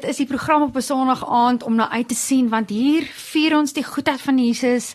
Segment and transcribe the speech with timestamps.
[0.00, 3.02] dit is die program op 'n Sondag aand om na uit te sien want hier
[3.14, 4.92] vier ons die goedheid van Jesus,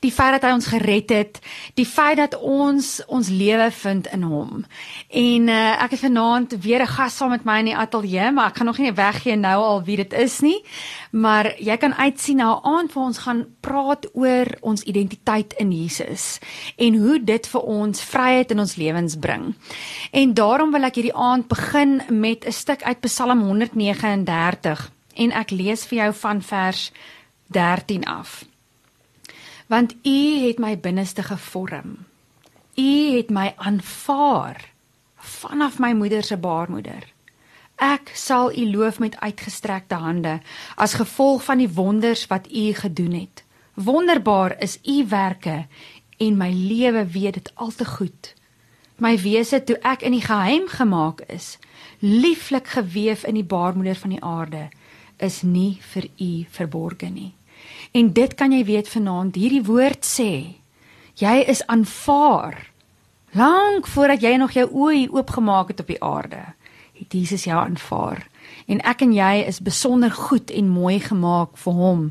[0.00, 1.38] die feit dat hy ons gered het,
[1.74, 4.64] die feit dat ons ons lewe vind in hom.
[5.10, 8.46] En uh, ek het vanaand weer 'n gas saam met my in die ateljee, maar
[8.46, 10.64] ek gaan nog nie weggee nou al wie dit is nie.
[11.10, 15.72] Maar jy kan uitsien na 'n aand waar ons gaan praat oor ons identiteit in
[15.72, 16.38] Jesus
[16.76, 19.54] en hoe dit vir ons vryheid in ons lewens bring.
[20.12, 24.45] En daarom wil ek hierdie aand begin met 'n stuk uit Psalm 139
[25.14, 26.92] en ek lees vir jou van vers
[27.46, 28.44] 13 af.
[29.66, 32.06] Want U het my binneste gevorm.
[32.76, 34.70] U het my aanvaar
[35.16, 37.02] vanaf my moeder se baarmoeder.
[37.76, 40.40] Ek sal U loof met uitgestrekte hande
[40.76, 43.44] as gevolg van die wonders wat U gedoen het.
[43.74, 45.66] Wonderbaar is U werke
[46.16, 48.34] en my lewe weet dit al te goed.
[48.96, 51.58] My wese toe ek in die geheim gemaak is,
[51.98, 54.68] lieflik gewewe in die baarmoeder van die aarde,
[55.16, 57.32] is nie vir U verborge nie.
[57.92, 60.60] En dit kan jy weet vanaand, hierdie woord sê,
[61.16, 62.70] jy is aanvaar
[63.36, 66.42] lank voordat jy nog jou oë oopgemaak het op die aarde.
[66.96, 68.26] Het Jesus jou aanvaar
[68.66, 72.06] en ek en jy is besonder goed en mooi gemaak vir hom.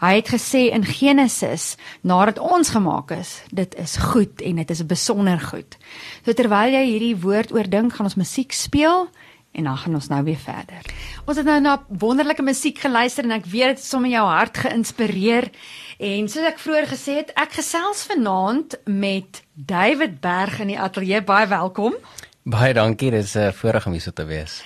[0.00, 4.84] Hy het gesê in Genesis nadat ons gemaak is, dit is goed en dit is
[4.86, 5.76] besonder goed.
[6.24, 9.08] So terwyl jy hierdie woord oordink, gaan ons musiek speel
[9.52, 10.90] en dan gaan ons nou weer verder.
[11.26, 14.60] Ons het nou na wonderlike musiek geluister en ek weet dit het sommer jou hart
[14.62, 15.50] geïnspireer.
[15.98, 21.24] En soos ek vroeër gesê het, ek gesels vanaand met David Berg in die ateljee.
[21.26, 21.98] Baie welkom.
[22.46, 24.62] Baie dankie, dit is 'n voorreg om hier so te wees.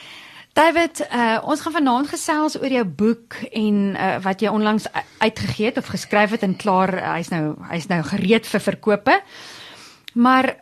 [0.54, 4.86] David, uh, ons gaan vanaand gesels oor jou boek en uh, wat jy onlangs
[5.18, 9.16] uitgegee het of geskryf het en klaar uh, hy's nou hy's nou gereed vir verkope.
[10.14, 10.52] Maar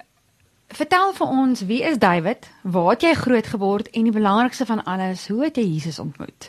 [0.73, 2.49] vertel vir ons, wie is David?
[2.65, 6.49] Waar het jy groot geword en die belangrikste van alles, hoe het jy Jesus ontmoet?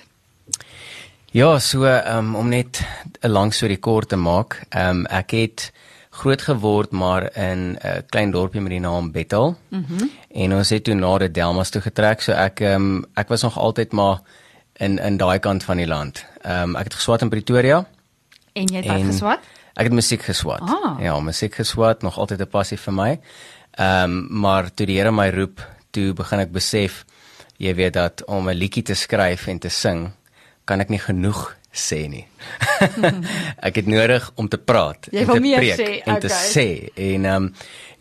[1.36, 2.80] Ja, so um, om net
[3.20, 5.72] 'n lang storie kort te maak, um, ek het
[6.14, 9.58] groot geword maar in 'n uh, klein dorpie met die naam Bethel.
[9.70, 9.94] Mhm.
[9.94, 13.44] Mm en ons het toe na die Delmas toe getrek, so ek um, ek was
[13.46, 14.22] nog altyd maar
[14.82, 16.26] in in daai kant van die land.
[16.42, 17.86] Ehm um, ek het geswat in Pretoria.
[18.54, 19.40] En jy het wat geswat?
[19.74, 20.62] Ek het musiek geswat.
[20.62, 21.00] Ah.
[21.02, 23.20] Ja, musiek geswat, nog altyd 'n passie vir my.
[23.72, 25.62] Ehm um, maar toe die Here my roep,
[25.92, 27.06] toe begin ek besef
[27.58, 30.12] jy weet dat om 'n liedjie te skryf en te sing,
[30.66, 32.24] kan ek nie genoeg sê nie.
[33.68, 36.22] ek het nodig om te praat Jy en te preek sê, en okay.
[36.22, 37.54] te sê en ehm um,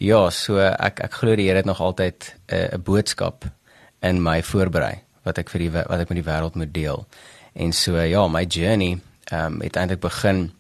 [0.02, 3.46] ja, so ek ek glo die Here het nog altyd 'n uh, boodskap
[4.02, 7.06] in my voorberei wat ek vir die wat ek met die wêreld moet deel.
[7.54, 8.98] En so ja, my journey
[9.30, 10.50] ehm um, het eintlik begin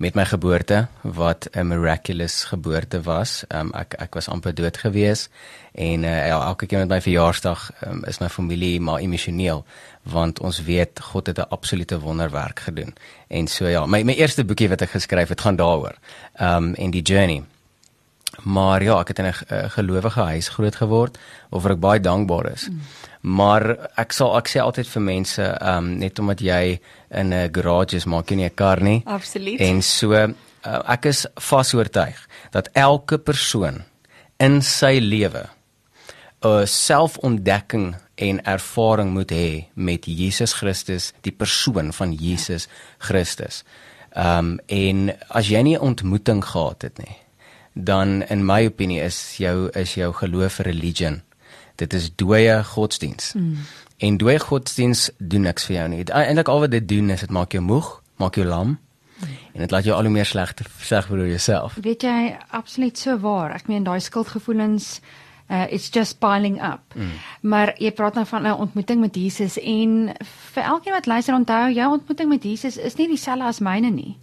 [0.00, 3.44] met my geboorte wat 'n miraculous geboorte was.
[3.48, 5.28] Um, ek ek was amper dood gewees
[5.72, 9.64] en uh, ja, elke keer met my verjaarsdag um, is my familie maar emosioneel
[10.02, 12.94] want ons weet God het 'n absolute wonderwerk gedoen.
[13.28, 15.94] En so ja, my my eerste boekie wat ek geskryf het gaan daaroor.
[16.40, 17.44] Um en die journey.
[18.42, 21.18] Maar ja, ek het in 'n uh, gelowige huis groot geword
[21.48, 22.68] waaroor ek baie dankbaar is.
[22.68, 22.80] Mm.
[23.20, 27.96] Maar ek sal ek sê altyd vir mense, um net omdat jy in 'n garage
[27.96, 29.02] is, maak jy nie 'n kar nie.
[29.06, 29.60] Absoluut.
[29.60, 32.16] En so uh, ek is vas oortuig
[32.50, 33.82] dat elke persoon
[34.38, 35.48] in sy lewe
[36.42, 43.64] 'n selfontdekking en ervaring moet hê met Jesus Christus, die persoon van Jesus Christus.
[44.16, 47.16] Ehm um, en as jy nie 'n ontmoeting gehad het nie,
[47.74, 51.22] dan in my opinie is jou is jou geloof 'n religion.
[51.80, 53.32] Dit is dooie godsdiens.
[53.36, 53.64] Mm.
[54.00, 56.04] En dooie godsdiens doen niks vir jou nie.
[56.04, 57.88] Eintlik al wat dit doen is dit maak jou moeg,
[58.20, 58.76] maak jou lam.
[58.76, 59.40] Mm.
[59.52, 61.80] En dit laat jou al hoe meer slegter sê vir jouself.
[61.80, 63.56] Weet jy absoluut so waar.
[63.56, 65.00] Ek meen daai skuldgevoelens
[65.50, 66.94] uh, it's just piling up.
[66.94, 67.10] Mm.
[67.40, 70.14] Maar jy praat nou van 'n ontmoeting met Jesus en
[70.52, 74.18] vir elkeen wat luister onthou, jou ontmoeting met Jesus is nie dieselfde as myne nie.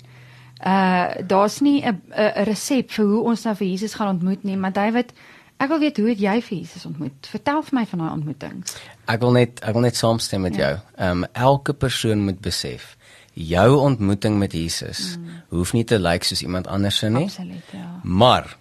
[0.66, 4.58] Uh daar's nie 'n 'n resep vir hoe ons nou vir Jesus gaan ontmoet nie,
[4.58, 5.14] maar David,
[5.58, 7.30] ek wil weet hoe het jy vir Jesus ontmoet?
[7.32, 8.62] Vertel vir my van daai ontmoeting.
[9.06, 10.68] Ek wil net ek wil net saamstem met ja.
[10.68, 10.80] jou.
[10.98, 12.96] Ehm um, elke persoon moet besef
[13.38, 15.42] jou ontmoeting met Jesus mm.
[15.54, 17.28] hoef nie te lyk like soos iemand anders se nie.
[17.30, 18.00] Absoluut, ja.
[18.04, 18.58] Maar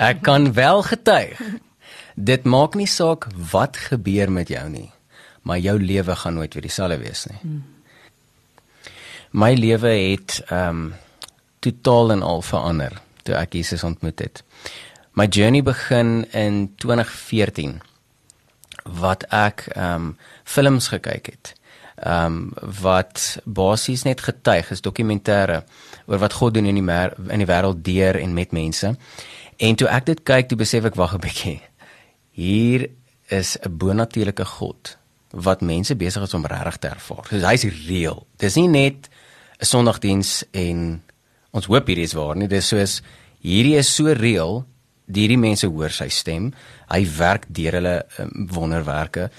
[0.00, 1.40] ek kan wel getuig
[2.30, 4.90] dit maak nie saak wat gebeur met jou nie,
[5.42, 7.38] maar jou lewe gaan nooit weer dieselfde wees nie.
[7.40, 7.62] Hmm.
[9.30, 10.92] My lewe het ehm um,
[11.64, 12.92] totaal en al verander
[13.24, 14.42] toe ek Jesus ontmoet het.
[15.14, 17.82] My journey begin in 2014
[18.98, 21.52] wat ek ehm um, films gekyk het.
[22.02, 25.62] Ehm um, wat basies net getuig is dokumentêre
[26.06, 26.98] oor wat God doen in die
[27.30, 28.96] in die wêreld deur en met mense.
[29.56, 31.60] En toe ek dit kyk, toe besef ek wag 'n bietjie
[32.34, 32.90] hier
[33.30, 34.96] is 'n bonatuurlike God
[35.30, 37.24] wat mense besig is om regtig te ervaar.
[37.30, 38.26] So hy's reëel.
[38.36, 39.08] Dis nie net
[39.60, 41.02] 'n Sondagdiens en
[41.50, 42.48] ons hoop hierdie is waar nie.
[42.48, 43.02] Dis soos
[43.40, 44.66] hierdie is so reëel.
[45.12, 46.52] Hierdie mense hoor sy stem.
[46.88, 49.30] Hy werk deur hulle um, wonderwerke.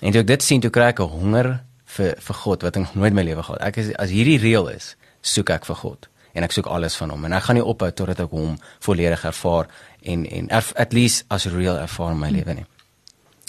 [0.00, 1.60] En toe ek dit sien, toe kry ek 'n honger
[1.96, 3.60] vir vir God wat ek nog nooit in my lewe gehad.
[3.60, 7.10] Ek is as hierdie reël is, soek ek vir God en ek soek alles van
[7.10, 9.66] hom en ek gaan nie ophou totdat ek hom volledig ervaar
[10.02, 12.66] en en erf, at least as real ervaar in my lewe nie.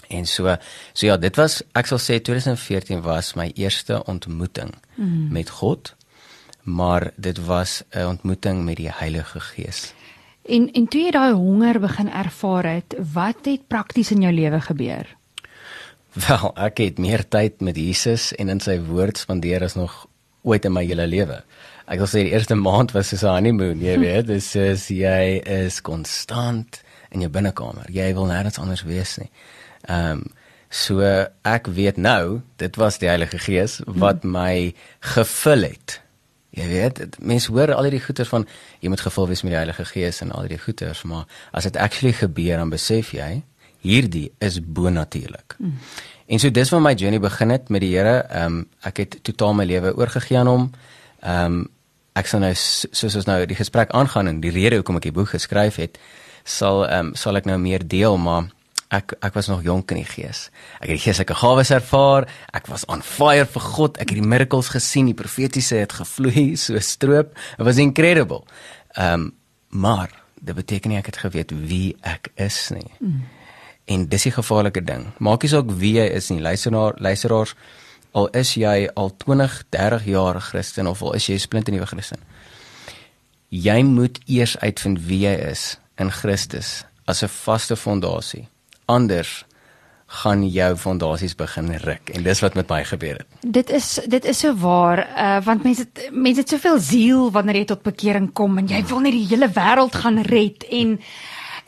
[0.10, 0.56] En so
[0.94, 5.30] so ja, dit was ek sal sê 2014 was my eerste ontmoeting mm.
[5.32, 5.94] met God.
[6.64, 9.94] Maar dit was 'n ontmoeting met die Heilige Gees.
[10.50, 14.62] En en toe jy daai honger begin ervaar het, wat het prakties in jou lewe
[14.62, 15.16] gebeur?
[16.14, 20.08] Wel, ek het meer tyd met Jesus en in sy woord spandeer as nog
[20.42, 21.44] ooit in my hele lewe
[21.90, 25.42] ek wil sê die eerste maand was soos 'n honeymoon, jy weet, dis is jy
[25.46, 26.82] is konstant
[27.12, 27.90] in jou binnekamer.
[27.90, 29.32] Jy wil nêrens anders wees nie.
[29.88, 30.28] Ehm um,
[30.70, 31.02] so
[31.50, 34.32] ek weet nou, dit was die Heilige Gees wat hmm.
[34.32, 36.02] my gevul het.
[36.58, 38.48] Jy weet, mense hoor al hierdie goeters van
[38.82, 41.78] jy moet gevul wees met die Heilige Gees en al hierdie goeters, maar as dit
[41.78, 43.44] actually gebeur, dan besef jy
[43.86, 45.56] hierdie is bonatuurlik.
[45.60, 45.76] Mm.
[46.30, 48.24] En so dis waar my journey begin het met die Here.
[48.30, 50.72] Ehm um, ek het totaal my lewe oorgegee aan hom.
[51.22, 51.68] Ehm um,
[52.20, 55.16] ek sal nou soos ons nou die gesprek aangaan en die rede hoekom ek die
[55.16, 56.00] boek geskryf het,
[56.44, 58.50] sal ehm um, sal ek nou meer deel, maar
[58.90, 60.50] ek ek was nog jonk in die gees.
[60.80, 62.26] Ek het die geestelike gawes ervaar.
[62.54, 63.98] Ek was on fire vir God.
[64.02, 67.36] Ek het die miracles gesien, die profetiese het gevloei so stroop.
[67.58, 68.46] It was incredible.
[68.96, 69.34] Ehm um,
[69.70, 70.10] maar
[70.42, 72.90] dit beteken nie ek het geweet wie ek is nie.
[72.98, 73.22] Mm.
[73.86, 75.06] En dis 'n gevaarlike ding.
[75.18, 76.42] Maak nie saak wie jy is nie.
[76.42, 77.56] Luisteraar, luisteraars,
[78.12, 81.86] al is jy al 20, 30 jaar Christen of al is jy 'n splinte nuwe
[81.86, 82.20] Christen.
[83.50, 88.48] Jy moet eers uitvind wie jy is in Christus as 'n vaste fondasie.
[88.90, 89.44] Anders
[90.10, 93.28] gaan jou fondasies begin ruk en dis wat met my gebeur het.
[93.46, 97.68] Dit is dit is so waar uh, want mense mense het soveel siel wanneer jy
[97.70, 100.98] tot bekering kom en jy wil net die hele wêreld gaan red en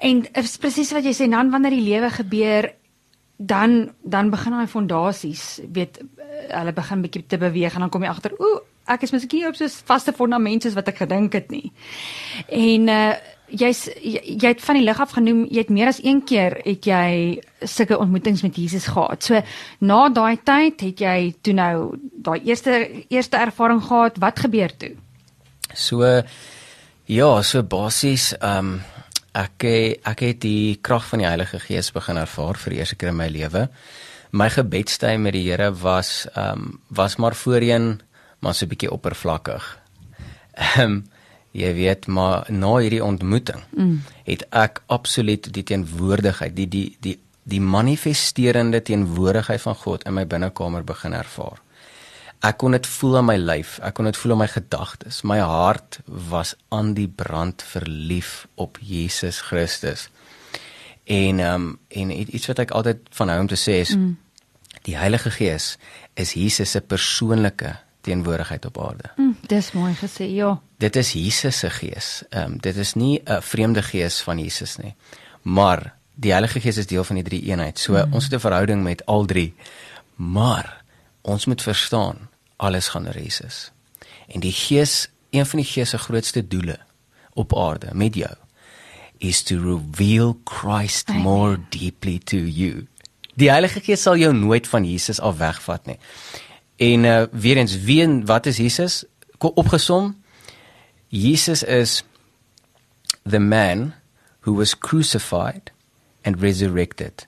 [0.02, 2.72] en presies wat jy sê dan wanneer die lewe gebeur
[3.38, 6.02] dan dan begin daai fondasies weet
[6.50, 9.56] hulle begin bietjie te beweeg en dan kom jy agter ooh ek is miskien op
[9.56, 11.72] so 'n vaste fondament soos wat ek gedink het nie.
[12.50, 13.14] En uh
[13.52, 16.58] jy's jy, jy het van die lig af genoem jy het meer as een keer
[16.66, 19.24] het jy sulke ontmoetings met Jesus gehad.
[19.24, 19.42] So
[19.80, 24.18] na daai tyd het jy toe nou daai eerste eerste ervaring gehad.
[24.22, 24.96] Wat gebeur toe?
[25.74, 26.06] So
[27.06, 28.80] ja, so basies ehm um,
[29.32, 29.64] ek
[30.04, 33.16] ek het die krag van die Heilige Gees begin ervaar vir die eerste keer in
[33.16, 33.70] my lewe
[34.32, 38.02] my gebedstyd met die Here was ehm um, was maar voorheen
[38.40, 39.80] maar so 'n bietjie oppervlakkig.
[40.54, 41.04] Ehm um,
[41.52, 43.98] jy weet maar na hierdie ontmoeting mm.
[44.28, 50.26] het ek absoluut die teenwoordigheid, die die die die manifesterende teenwoordigheid van God in my
[50.30, 51.58] binnekamer begin ervaar.
[52.46, 55.22] Ek kon dit voel in my lyf, ek kon dit voel in my gedagtes.
[55.28, 60.08] My hart was aan die brand verlief op Jesus Christus.
[61.06, 64.18] En ehm um, en iets wat ek altyd van hou om te sê is mm.
[64.88, 65.76] die Heilige Gees
[66.14, 69.12] is Jesus se persoonlike teenwoordigheid op aarde.
[69.18, 70.56] Mm, dis mooi gesê, ja.
[70.82, 72.24] Dit is Jesus se gees.
[72.30, 74.96] Ehm um, dit is nie 'n vreemde gees van Jesus nie.
[75.42, 77.80] Maar die Heilige Gees is deel van die drie eenheid.
[77.80, 78.14] So mm.
[78.14, 79.54] ons het 'n verhouding met al drie.
[80.16, 80.84] Maar
[81.22, 83.72] ons moet verstaan alles gaan oor Jesus.
[84.28, 86.80] En die Gees, een van die Gees se grootste doele
[87.34, 88.36] op aarde met jou
[89.18, 91.22] is to reveal Christ Amen.
[91.22, 92.88] more deeply to you.
[93.34, 96.00] Die Heilige Gees sal jou nooit van Jesus af wegvat nie.
[96.76, 99.04] En uh weer eens wie en wat is Jesus?
[99.38, 100.21] Opgesom
[101.12, 102.04] Jesus is
[103.24, 103.94] the man
[104.42, 105.72] who was crucified
[106.24, 107.28] and resurrected.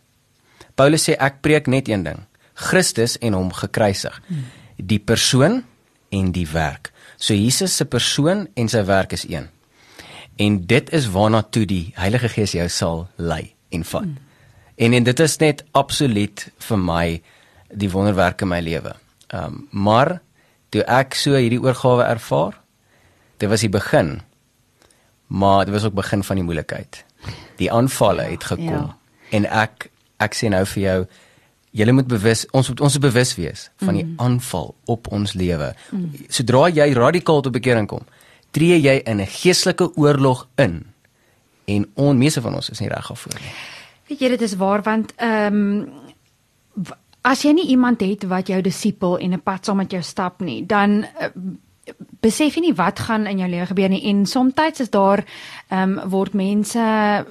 [0.75, 2.23] Paulus sê ek preek net een ding,
[2.57, 4.15] Christus en hom gekruisig.
[4.77, 5.61] Die persoon
[6.13, 6.93] en die werk.
[7.17, 9.49] So Jesus se persoon en sy werk is een.
[10.41, 14.07] En dit is waarna toe die Heilige Gees jou sal lei en vat.
[14.07, 14.17] Hmm.
[14.75, 17.05] En en dit is net absoluut vir my
[17.69, 18.95] die wonderwerk in my lewe.
[19.29, 20.21] Ehm um, maar
[20.73, 22.57] toe ek so hierdie oorgawe ervaar,
[23.43, 24.21] dit was die begin.
[25.27, 27.03] Maar dit was ook begin van die moeilikheid.
[27.59, 28.87] Die aanvalle het gekom.
[28.87, 28.97] Ja.
[29.35, 29.89] En ek
[30.23, 30.97] ek sê nou vir jou
[31.73, 34.19] Julle moet bewus ons moet ons bewus wees van die mm.
[34.21, 35.71] aanval op ons lewe.
[35.89, 36.27] Mm.
[36.29, 38.03] Sodra jy radikaal tot bekering kom,
[38.53, 40.83] tree jy in 'n geestelike oorlog in
[41.65, 43.53] en onmeeste van ons is nie reg daarvoor nie.
[44.07, 48.61] Weet jy dit is waar want ehm um, as jy nie iemand het wat jou
[48.61, 51.33] disipel en 'n pad saam met jou stap nie, dan uh,
[52.23, 55.25] besef jy nie wat gaan in jou lewe gebeur nie en soms is daar
[55.69, 57.23] ehm um, word mense uh,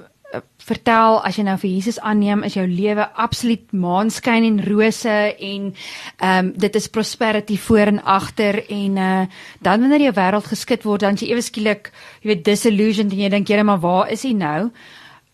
[0.63, 5.17] vertel as jy nou vir Jesus aanneem, is jou lewe absoluut maanskyn en rose
[5.49, 9.25] en ehm um, dit is prosperity voor en agter en uh
[9.61, 11.91] dan wanneer jou wêreld geskit word, dan jy ewe skielik,
[12.21, 14.71] jy weet disillusioned en jy dink, "Here, maar waar is hy nou?"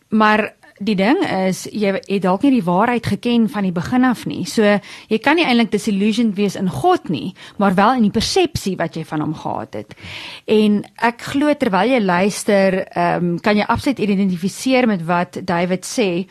[0.09, 4.25] Maar die ding is jy het dalk nie die waarheid geken van die begin af
[4.29, 4.45] nie.
[4.47, 8.77] So jy kan nie eintlik disillusioned wees in God nie, maar wel in die persepsie
[8.79, 9.97] wat jy van hom gehad het.
[10.47, 15.85] En ek glo terwyl jy luister, ehm um, kan jy absoluut identifiseer met wat David
[15.85, 16.25] sê.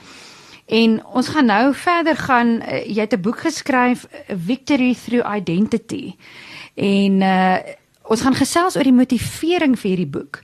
[0.68, 6.14] En ons gaan nou verder gaan uh, jy het 'n boek geskryf Victory through Identity.
[6.74, 7.58] En uh
[8.08, 10.40] ons gaan gesels oor die motivering vir hierdie boek.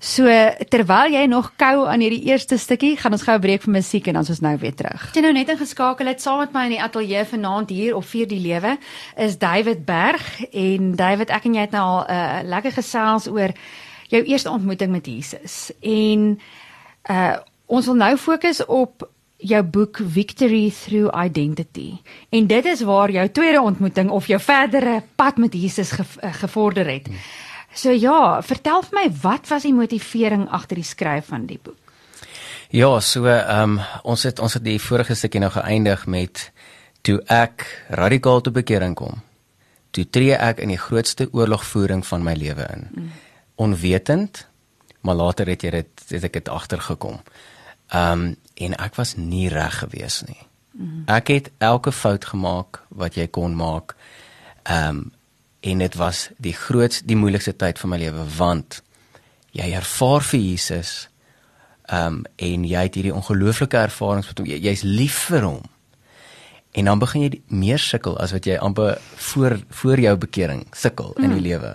[0.00, 0.24] So
[0.72, 4.06] terwyl jy nog kou aan hierdie eerste stukkie, gaan ons gou 'n breek vir musiek
[4.06, 5.12] en dan is ons nou weer terug.
[5.12, 8.26] Jy nou net ingeskakel het saam met my in die ateljee vanaand hier op Vier
[8.26, 8.78] die Lewe
[9.16, 13.28] is David Berg en David ek en jy het nou al 'n uh, lekker gesels
[13.28, 13.52] oor
[14.08, 15.70] jou eerste ontmoeting met Jesus.
[15.80, 16.40] En
[17.10, 22.00] uh ons wil nou fokus op jou boek Victory through Identity.
[22.30, 26.32] En dit is waar jou tweede ontmoeting of jou verdere pad met Jesus ge, uh,
[26.32, 27.06] gevorder het.
[27.06, 27.16] Hmm.
[27.74, 31.78] So ja, vertel vir my wat was die motivering agter die skryf van die boek?
[32.70, 36.50] Ja, so ehm um, ons het ons het die vorige stukkie nou geëindig met
[37.02, 39.22] toe ek radikaal tot bekering kom.
[39.90, 42.86] Toe tree ek in die grootste oorlogvoering van my lewe in.
[42.90, 43.08] Mm.
[43.54, 44.46] Onwetend,
[45.00, 47.18] maar later het jy dit het ek dit agtergekom.
[47.90, 50.38] Ehm um, en ek was nie reg gewees nie.
[50.72, 51.04] Mm.
[51.06, 53.96] Ek het elke fout gemaak wat jy kon maak.
[54.62, 55.10] Ehm um,
[55.60, 58.80] en dit was die grootste die moeilikste tyd van my lewe want
[59.56, 61.10] jy ervaar vir Jesus
[61.90, 64.46] um en jy het hierdie ongelooflike ervarings met hom.
[64.46, 65.62] Jy, jy's lief vir hom.
[66.78, 69.00] En dan begin jy meer sukkel as wat jy amper
[69.30, 71.24] voor voor jou bekering sukkel hmm.
[71.24, 71.48] in die hmm.
[71.48, 71.72] lewe.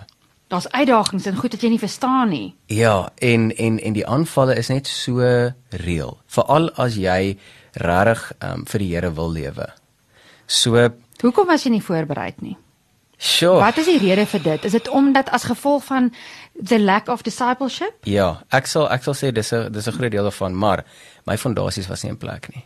[0.48, 2.54] Daar's uitdagings en goed dat jy nie verstaan nie.
[2.72, 5.20] Ja en en en die aanvalle is net so
[5.84, 7.36] reël veral as jy
[7.76, 9.68] regtig um vir die Here wil lewe.
[10.46, 10.88] So
[11.20, 12.56] hoekom was jy nie voorberei nie
[13.16, 13.58] Sure.
[13.58, 14.64] Wat is die rede vir dit?
[14.64, 16.12] Is dit omdat as gevolg van
[16.64, 17.94] the lack of discipleship?
[18.04, 20.84] Ja, ek sal ek sal sê dis 'n dis 'n groot deel daarvan, maar
[21.24, 22.64] my fondasies was nie in plek nie.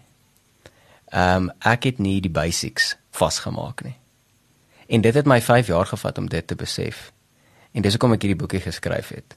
[1.13, 3.97] Ehm um, ek het nie die basics vasgemaak nie.
[4.89, 7.13] En dit het my 5 jaar gevat om dit te besef.
[7.73, 9.37] En dis hoekom ek hierdie boekie geskryf het.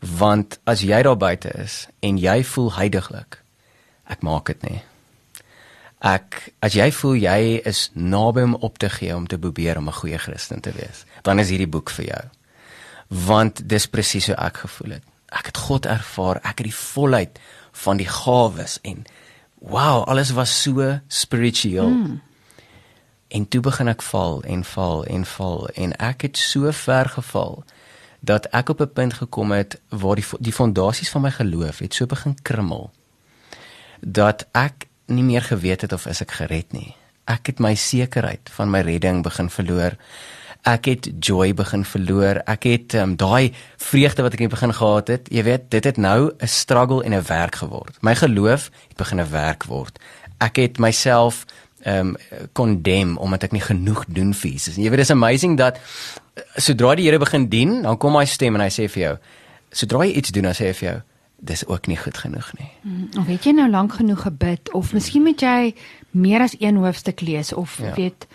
[0.00, 3.42] Want as jy daar buite is en jy voel heiliglik,
[4.04, 4.82] ek maak dit nie
[6.02, 9.88] ek as jy voel jy is naby om op te gee om te probeer om
[9.88, 12.24] 'n goeie Christen te wees, dan is hierdie boek vir jou.
[13.08, 15.02] Want dis presies hoe ek gevoel het.
[15.28, 17.38] Ek het God ervaar, ek het die volheid
[17.72, 19.04] van die gawes en
[19.58, 21.88] wow, alles was so spiritueel.
[21.88, 22.20] Mm.
[23.28, 27.64] En toe begin ek val en val en val en ek het so ver geval
[28.20, 31.94] dat ek op 'n punt gekom het waar die die fondasies van my geloof het
[31.94, 32.90] so begin krummel
[34.00, 36.94] dat ek nie meer geweet het of is ek gered nie.
[37.30, 39.96] Ek het my sekerheid van my redding begin verloor.
[40.66, 42.42] Ek het joy begin verloor.
[42.46, 43.52] Ek het um, daai
[43.82, 47.02] vreugde wat ek in die begin gehad het, jy weet, dit het nou 'n struggle
[47.04, 47.98] en 'n werk geword.
[48.00, 49.98] My geloof het begin 'n werk word.
[50.38, 51.46] Ek het myself
[51.82, 52.16] ehm um,
[52.52, 54.76] condemn omdat ek nie genoeg doen vir Jesus.
[54.76, 55.78] Jy weet, dit is amazing dat
[56.56, 59.16] sodra die Here begin dien, dan kom hy stem en hy sê vir jou,
[59.70, 60.98] sodra jy iets doen, dan sê hy vir jou,
[61.44, 62.70] dis ook nie goed genoeg nie.
[62.80, 65.74] Hmm, of weet jy nou lank genoeg gebid of miskien moet jy
[66.14, 67.94] meer as een hoofstuk lees of ja.
[67.98, 68.26] weet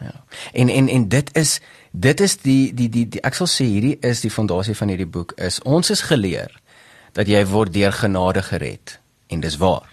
[0.00, 0.12] ja.
[0.52, 3.96] En en en dit is dit is die die die, die ek sal sê hierdie
[4.04, 6.52] is die fondasie van hierdie boek is ons is geleer
[7.16, 8.98] dat jy word deur genade gered
[9.32, 9.88] en dis waar.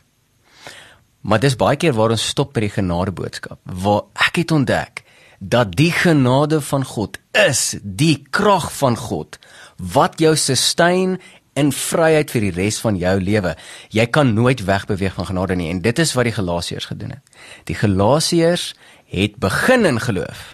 [1.22, 5.06] Maar dis baie keer waar ons stop by die genade boodskap waar ek het ontdek
[5.40, 7.16] dat die genade van God
[7.48, 9.40] is die krag van God
[9.78, 11.20] wat jou sustain
[11.58, 13.56] in vryheid vir die res van jou lewe.
[13.94, 17.40] Jy kan nooit wegbeweeg van genade nie en dit is wat die Galasiërs gedoen het.
[17.70, 18.74] Die Galasiërs
[19.14, 20.54] het begin in geloof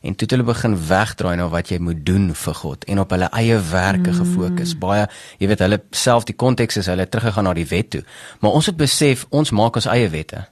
[0.00, 3.10] en toe het hulle begin wegdraai na wat jy moet doen vir God en op
[3.12, 4.20] hulle eie werke mm.
[4.22, 4.72] gefokus.
[4.80, 5.04] Baie,
[5.42, 8.02] jy weet, hulle self die konteks is hulle teruggegaan na die wet toe.
[8.40, 10.46] Maar ons het besef ons maak ons eie wette.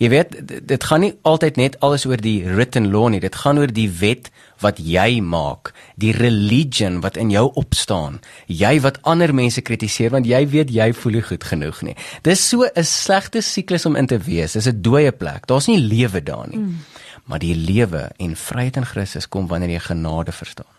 [0.00, 0.36] Jy weet
[0.68, 3.20] dit gaan nie altyd net alles oor die written law nie.
[3.20, 4.30] Dit gaan oor die wet
[4.64, 8.16] wat jy maak, die religion wat in jou opstaan.
[8.48, 11.96] Jy wat ander mense kritiseer want jy weet jy voel nie goed genoeg nie.
[12.24, 14.52] Dis so 'n slegte siklus om in te wees.
[14.52, 15.46] Dis 'n dooie plek.
[15.46, 16.58] Daar's nie lewe daar nie.
[16.58, 16.76] Mm.
[17.24, 20.72] Maar die lewe en vryheid in Christus kom wanneer jy genade verstaan.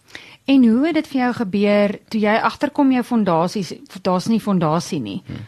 [0.46, 5.00] En hoe het dit vir jou gebeur toe jy agterkom jou fondasies daar's nie fondasie
[5.00, 5.22] nie?
[5.26, 5.46] Hmm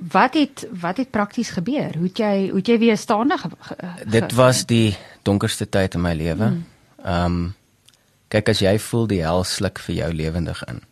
[0.00, 1.94] wat het wat het prakties gebeur?
[1.96, 3.76] Hoe het jy hoe het jy weer staande ge, ge,
[4.06, 6.44] Dit was die donkerste tyd in my lewe.
[6.44, 6.66] Hmm.
[7.04, 7.54] Ehm um,
[8.28, 10.82] kyk as jy voel die hel sluk vir jou lewendig in.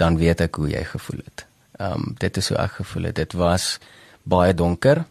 [0.00, 1.46] Dan weet ek hoe jy gevoel het.
[1.76, 3.14] Ehm um, dit is hoe ek gevoel het.
[3.14, 3.78] Dit was
[4.22, 5.04] baie donker,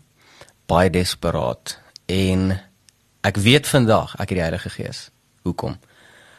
[0.65, 2.59] baie desperaat en
[3.21, 5.09] ek weet vandag ek het die Heilige Gees.
[5.41, 5.77] Hoekom?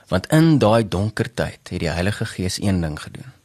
[0.08, 3.35] Want in daai donker tyd het die Heilige Gees een ding gedoen.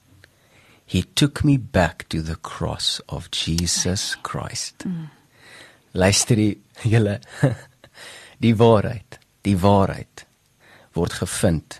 [0.91, 4.83] He took me back to the cross of Jesus Christ.
[4.83, 5.07] Mm.
[5.93, 6.35] Luister
[6.93, 7.19] julle
[8.43, 10.25] die waarheid, die waarheid
[10.91, 11.77] word gevind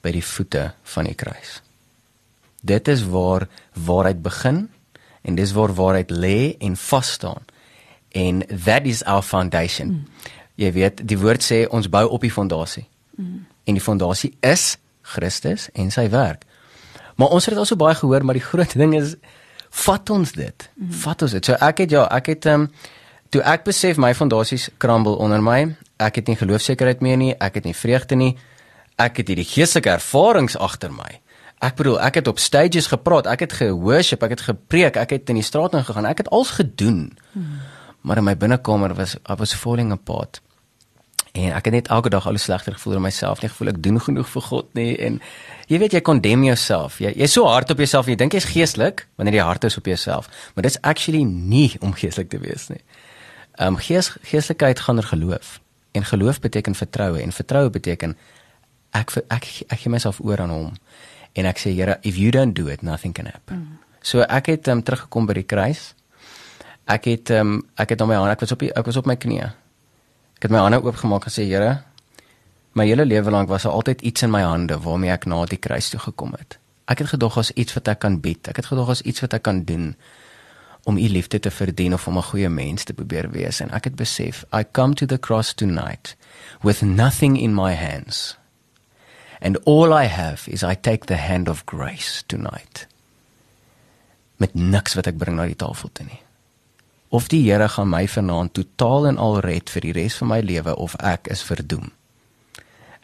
[0.00, 1.58] by die voete van die kruis.
[2.64, 3.44] Dit is waar
[3.76, 4.70] waarheid begin
[5.28, 7.44] en dis waar waarheid lê en vas staan.
[8.16, 9.92] En that is our foundation.
[9.92, 10.32] Mm.
[10.56, 12.86] Jy weet, die woord sê ons bou op die fondasie.
[13.20, 13.44] Mm.
[13.68, 16.48] En die fondasie is Christus en sy werk.
[17.14, 19.16] Maar ons het dit al so baie gehoor, maar die groot ding is
[19.84, 20.68] vat ons dit.
[20.74, 20.92] Mm.
[21.04, 21.44] Vat ons dit.
[21.44, 22.68] So ek het ja, ek het ehm um,
[23.34, 25.74] toe ek besef my fondasies crumble onder my.
[25.98, 28.36] Ek het nie geloofsekerheid meer nie, ek het nie vreugde nie.
[28.94, 31.18] Ek het hierdie geestelike ervarings agter my.
[31.64, 35.32] Ek bedoel, ek het op stages gepraat, ek het gehoorship, ek het gepreek, ek het
[35.32, 37.08] in die straat ingegaan, ek het alles gedoen.
[37.32, 37.58] Hmm.
[38.04, 40.42] Maar in my binnekamer was I was falling apart.
[41.34, 43.78] En ek het net elke dag al hoe slegter gevoel oor myself, nie gevoel ek
[43.82, 45.16] doen genoeg vir God nie en
[45.66, 47.00] jy weet jy kondem jouself.
[47.02, 49.90] Jy jy's so hard op jouself, jy dink jy's geestelik wanneer jy hard is op
[49.90, 52.78] jouself, maar dit's actually nie om geestelik te wees nie.
[53.58, 55.58] Ehm um, gees geestelikheid gaan oor geloof.
[55.98, 58.14] En geloof beteken vertroue en vertroue beteken
[58.94, 60.70] ek ek ek, gee myself oor aan hom
[61.34, 63.56] en ek sê Here if you don't do it nothing can happen.
[63.56, 63.78] Mm.
[64.02, 65.94] So ek het um, teruggekom by die kruis.
[66.86, 69.10] Ek het um, ek het op my hande ek was op die, ek was op
[69.10, 69.50] my knieë.
[70.44, 71.78] Het my hande oopgemaak en sê Here
[72.76, 75.56] my hele lewe lank was daar altyd iets in my hande waarmee ek na die
[75.56, 76.58] kruis toe gekom het.
[76.90, 78.50] Ek het gedog as iets wat ek kan bied.
[78.50, 79.94] Ek het gedog as iets wat ek kan doen
[80.84, 83.84] om u liefde te verdien of om 'n goeie mens te probeer wees en ek
[83.84, 86.16] het besef I come to the cross tonight
[86.60, 88.36] with nothing in my hands
[89.44, 92.86] And all I have is I take the hand of grace tonight.
[94.36, 96.23] Met niks wat ek bring na die tafel toe nie.
[97.14, 100.40] Of die Here gaan my vanaand totaal en al red vir die res van my
[100.42, 101.92] lewe of ek is verdoem.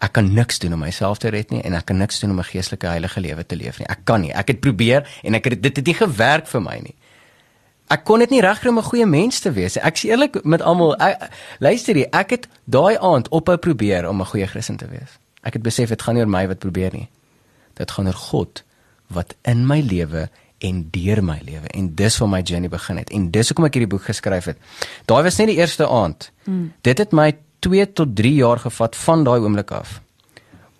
[0.02, 2.40] Ek kan niks doen om myself te red nie en ek kan niks doen om
[2.40, 3.86] 'n geestelike heilige lewe te leef nie.
[3.86, 4.32] Ek kan nie.
[4.32, 6.94] Ek het probeer en ek het dit het nie gewerk vir my nie.
[7.90, 9.76] Ek kon dit nie regkry om 'n goeie mens te wees.
[9.76, 10.96] Ek is eerlik met almal.
[11.58, 15.18] Luister hier, ek het daai aand ophou probeer om 'n goeie Christen te wees.
[15.42, 17.08] Ek het besef dit gaan nie oor my wat probeer nie.
[17.74, 18.64] Dit gaan oor God
[19.06, 20.30] wat in my lewe
[20.60, 23.78] en deur my lewe en dis waar my journey begin het en dis hoekom ek
[23.78, 24.60] hierdie boek geskryf het.
[25.08, 26.30] Daai was net die eerste aand.
[26.44, 26.72] Mm.
[26.86, 27.32] Dit het my
[27.64, 30.00] 2 tot 3 jaar gevat van daai oomblik af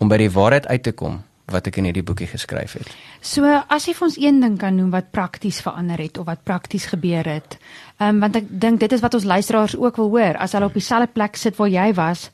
[0.01, 2.90] om by die waarheid uit te kom wat ek in hierdie boekie geskryf het.
[3.27, 6.45] So as jy vir ons een ding kan noem wat prakties verander het of wat
[6.47, 7.59] prakties gebeur het.
[7.99, 10.71] Ehm um, want ek dink dit is wat ons luisteraars ook wil hoor as hulle
[10.71, 12.31] op dieselfde plek sit waar jy was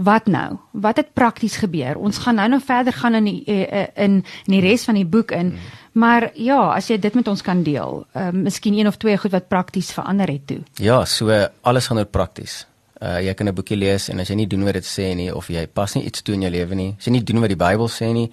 [0.00, 0.56] wat nou?
[0.72, 1.98] Wat het prakties gebeur?
[1.98, 5.30] Ons gaan nou nog verder gaan in die, in in die res van die boek
[5.30, 5.58] in.
[5.92, 9.32] Maar ja, as jy dit met ons kan deel, uh, miskien een of twee goed
[9.34, 10.60] wat prakties verander het toe.
[10.78, 12.66] Ja, so alles gaan oor prakties.
[13.00, 15.34] Uh jy kan 'n boekie lees en as jy nie doen wat dit sê nie
[15.34, 17.48] of jy pas nie iets toe in jou lewe nie, as jy nie doen wat
[17.48, 18.30] die Bybel sê nie,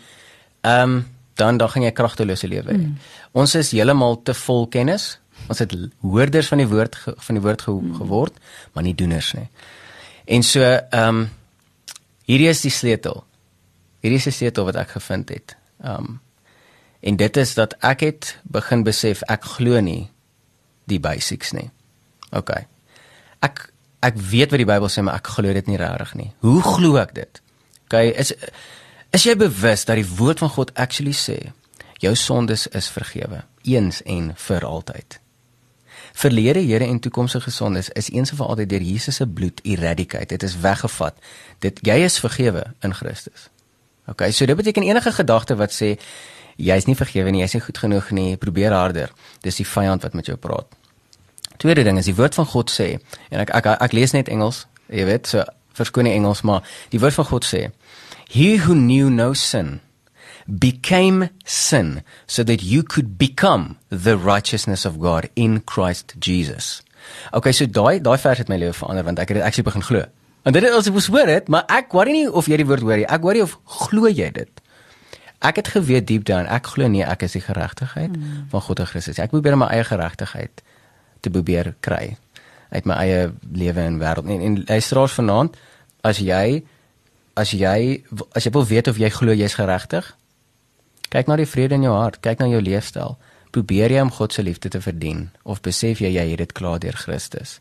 [0.62, 2.78] ehm um, dan dan gaan jy kragtelose lewe hê.
[2.78, 2.98] Mm.
[3.32, 5.20] Ons is heeltemal te vol kennis.
[5.48, 7.96] Ons het hoorders van die woord van die woord ge, mm.
[7.96, 8.34] geword,
[8.74, 9.48] maar nie doeners nie.
[10.26, 11.30] En so ehm um,
[12.28, 13.22] Hierdie is die sleutel.
[14.04, 15.56] Hierdie is die sleutel wat ek gevind het.
[15.80, 16.18] Um
[17.00, 20.10] en dit is dat ek het begin besef ek glo nie
[20.88, 21.70] die basics nie.
[22.32, 22.54] OK.
[23.46, 23.68] Ek
[24.06, 26.32] ek weet wat die Bybel sê, maar ek glo dit nie regtig nie.
[26.46, 27.42] Hoe glo ek dit?
[27.88, 28.34] OK, is
[29.16, 31.54] is jy bewus dat die woord van God actually sê
[32.04, 35.20] jou sondes is vergewe eens en vir altyd?
[36.18, 40.26] verlede, hede en toekomstige sondes is eens en vir altyd deur Jesus se bloed eradicate.
[40.26, 41.20] Dit is weggevat.
[41.60, 43.50] Dit jy is vergewe in Christus.
[44.08, 45.94] OK, so dit beteken enige gedagte wat sê
[46.58, 49.14] jy's nie vergewe nie, jy's nie goed genoeg nie, probeer harder.
[49.46, 50.70] Dis die vyand wat met jou praat.
[51.58, 52.98] Tweede ding is die woord van God sê
[53.32, 55.46] en ek ek, ek, ek lees net Engels, jy weet, so
[55.78, 57.68] verskoon die Engels, maar die woord van God sê
[58.28, 59.80] He who knew no sin
[60.48, 66.84] became sin so that you could become the righteousness of God in Christ Jesus.
[67.34, 69.86] Okay, so daai daai vers het my lewe verander want ek het dit actually begin
[69.86, 70.06] glo.
[70.48, 72.86] En dit as ek moes hoor dit, maar ek worry nie of jy die woord
[72.88, 73.08] hoor nie.
[73.08, 74.64] Ek worry of glo jy dit.
[75.46, 78.48] Ek het geweet deep down, ek glo nie ek is die geregtigheid mm.
[78.50, 79.20] van God en Christus.
[79.22, 80.64] Ek probeer my eie geregtigheid
[81.22, 82.18] te probeer kry
[82.70, 84.28] uit my eie lewe en wêreld.
[84.28, 85.58] En, en luisteraars vanaand,
[86.04, 86.64] as jy
[87.38, 88.02] as jy
[88.34, 90.10] as jy wil weet of jy glo jy's geregtig,
[91.14, 93.16] Kyk na die vrede in jou hart, kyk na jou leefstyl.
[93.56, 96.82] Probeer jy om God se liefde te verdien of besef jy jy het dit klaar
[96.84, 97.60] deur Christus?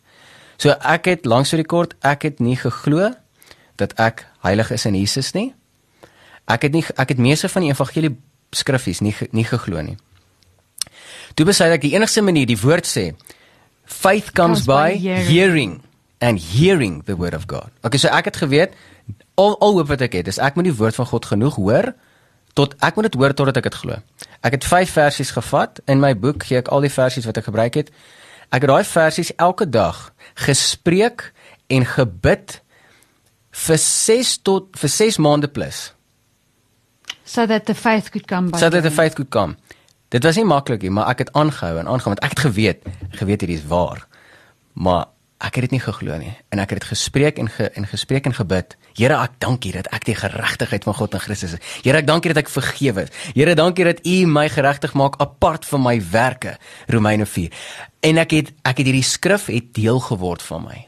[0.58, 3.12] So ek het langs vir die kort, ek het nie geglo
[3.78, 5.52] dat ek heilig is in Jesus nie.
[6.46, 8.12] Ek het nie ek het meeste van die evangelie
[8.54, 9.96] skriffies nie nie geglo nie.
[11.35, 13.11] Toe besluit ek die enigste manier die woord sê
[13.85, 15.28] faith comes, comes by, by hearing.
[15.28, 15.72] hearing
[16.20, 17.70] and hearing the word of God.
[17.85, 18.76] Okay, so ek het geweet
[19.37, 21.92] al al hoop wat ek het is ek moet die woord van God genoeg hoor
[22.56, 23.98] tot ek moet dit hoor totdat ek dit glo.
[24.40, 27.50] Ek het 5 versies gevat in my boek gee ek al die versies wat ek
[27.50, 27.90] gebruik het.
[28.54, 30.12] Ek het daai versies elke dag
[30.46, 31.32] gespreek
[31.68, 32.61] en gebid
[33.66, 35.90] vir 6 tot vir 6 maande plus.
[37.26, 38.58] So that the faith could come by.
[38.62, 39.58] So that the faith could come.
[40.14, 42.86] Dit was nie maklik nie, maar ek het aangehou en aangehou want ek het geweet,
[43.18, 44.04] geweet hierdie is waar.
[44.78, 45.08] Maar
[45.42, 48.30] ek het dit nie geglo nie en ek het dit gespreek en ge, en gespreek
[48.30, 48.76] en gebid.
[48.96, 51.74] Here, ek dank U dat ek die geregtigheid van God in Christus is.
[51.82, 53.12] Here, ek dank U dat ek vergewe is.
[53.34, 56.56] Here, dankie dat U my geregtig maak apart van my werke.
[56.88, 57.52] Romeine 4.
[58.06, 60.84] En ek het ek het hierdie skrif het deel geword van my.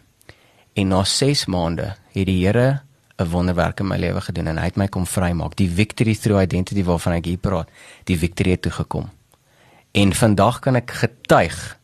[0.79, 2.85] En na 6 maande het die Here
[3.19, 5.57] 'n wonderwerk in my lewe gedoen en hy het my kom vrymaak.
[5.57, 7.69] Die victory through identity waarvan ek hier praat,
[8.05, 9.11] die victory het toe gekom.
[9.93, 11.79] En vandag kan ek getuig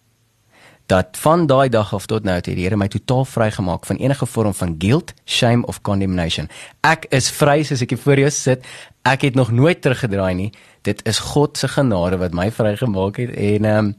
[0.87, 4.27] dat van daai dag af tot nou het die Here my totaal vrygemaak van enige
[4.27, 6.49] vorm van guilt, shame of condemnation.
[6.85, 8.65] Ek is vry soos ek hier voor jou sit.
[9.03, 10.51] Ek het nog nooit teruggedraai nie.
[10.83, 13.95] Dit is God se genade wat my vrygemaak het en ehm um,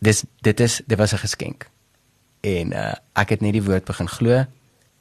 [0.00, 1.68] dis dit is dit was 'n geskenk.
[2.40, 4.44] En uh ek het net die woord begin glo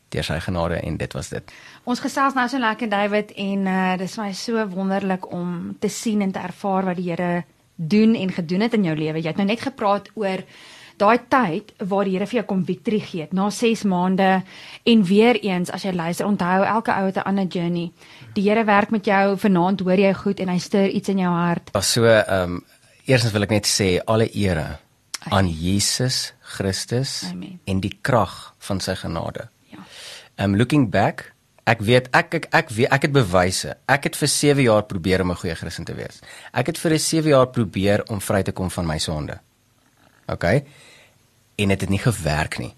[0.10, 1.52] deur sy genade en dit was dit.
[1.84, 6.22] Ons gesels nou so lekker David en uh dis my so wonderlik om te sien
[6.22, 7.44] en te ervaar wat die Here
[7.76, 9.20] doen en gedoen het in jou lewe.
[9.20, 10.44] Jy het nou net gepraat oor
[10.98, 14.30] daai tyd waar die Here vir jou kom victory gee na 6 maande
[14.86, 17.91] en weer eens as jy luister onthou elke ou het 'n ander journey.
[18.34, 21.34] Die Here werk met jou vanaand hoor jy goed en hy stuur iets in jou
[21.34, 21.72] hart.
[21.82, 22.63] So ehm um,
[23.06, 24.80] eerstens wil ek net sê alle ere
[25.30, 27.60] aan Jesus Christus Amen.
[27.65, 29.50] en die krag van sy genade.
[30.36, 31.32] Um looking back,
[31.63, 33.76] ek weet ek ek ek weet ek het bewyse.
[33.88, 36.19] Ek het vir 7 jaar probeer om 'n goeie Christen te wees.
[36.54, 39.39] Ek het vir 'n 7 jaar probeer om vry te kom van my sonde.
[40.28, 40.43] OK.
[41.56, 42.76] En dit het nie gewerk nie.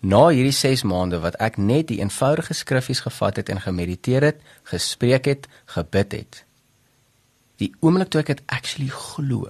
[0.00, 4.40] Na hierdie 6 maande wat ek net die eenvoudige skriffies gevat het en gemediteer het,
[4.62, 6.44] gespreek het, gebid het.
[7.56, 9.48] Die oomblik toe ek dit actually glo,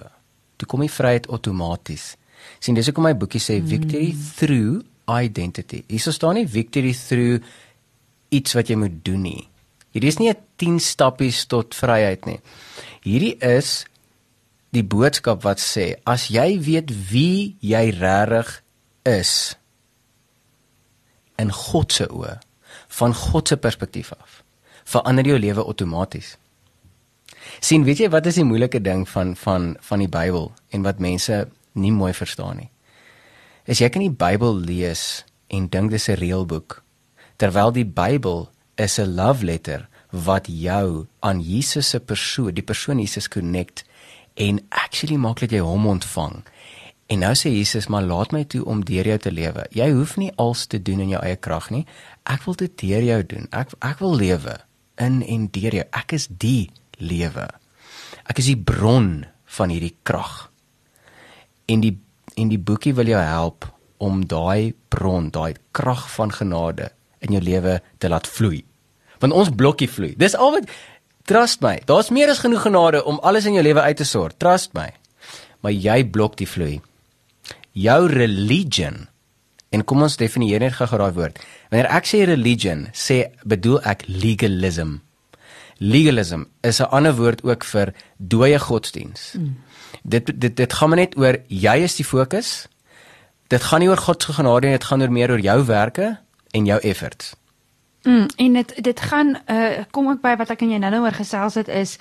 [0.55, 2.15] toe kom die vryheid outomaties.
[2.59, 4.21] sien dis hoekom my boekie sê victory mm.
[4.37, 5.83] through identity.
[5.87, 7.43] Hier staan nie victory through
[8.29, 9.47] iets wat jy moet doen nie.
[9.95, 12.39] Hierdie is nie 'n 10 stappies tot vryheid nie.
[13.01, 13.85] Hierdie is
[14.71, 18.61] die boodskap wat sê as jy weet wie jy regtig
[19.05, 19.55] is
[21.39, 22.39] in God se oë
[22.99, 24.43] van God se perspektief af
[24.83, 26.37] verander jou lewe outomaties.
[27.59, 30.99] sien weet jy wat is die moeilike ding van van van die Bybel en wat
[30.99, 32.69] mense nie mooi verstaan nie.
[33.67, 36.83] As jy kan die Bybel lees en dink dis 'n reëlboek
[37.35, 42.99] terwyl die Bybel is 'n love letter wat jou aan Jesus se persoon, die persoon
[42.99, 43.83] Jesus connect
[44.35, 46.43] en actually maak dat jy hom ontvang.
[47.07, 49.67] En nou sê Jesus, maar laat my toe om deur jou te lewe.
[49.71, 51.85] Jy hoef nie alles te doen in jou eie krag nie.
[52.23, 53.47] Ek wil dit deur jou doen.
[53.51, 54.57] Ek ek wil lewe
[54.95, 55.85] in en deur jou.
[55.91, 57.49] Ek is die lewe.
[58.25, 60.51] Ek is die bron van hierdie krag.
[61.67, 61.97] En die
[62.37, 63.65] en die boekie wil jou help
[63.97, 66.91] om daai bron, daai krag van genade
[67.25, 68.61] in jou lewe te laat vloei.
[69.21, 70.13] Want ons blokkie vloei.
[70.17, 70.69] Dis al wat
[71.27, 71.79] trust my.
[71.89, 74.37] Daar's meer as genoeg genade om alles in jou lewe uit te sort.
[74.39, 74.91] Trust my.
[75.65, 76.77] Maar jy blok die vloei.
[77.73, 79.07] Jou religion
[79.75, 81.41] en kom ons definieer net gou daai woord.
[81.71, 84.99] Wanneer ek sê religion, sê bedoel ek legalism.
[85.77, 89.33] Legalism is 'n ander woord ook vir dooie godsdiens.
[89.33, 89.55] Mm.
[90.03, 92.67] Dit dit dit gaan maar net oor jy is die fokus.
[93.47, 96.17] Dit gaan nie oor God se genade nie, dit gaan oor meer oor jou werke
[96.51, 97.36] en jou efforts.
[98.07, 101.15] Mm, en dit dit gaan uh kom ook by wat ek en jy nou oor
[101.15, 101.97] gesels het is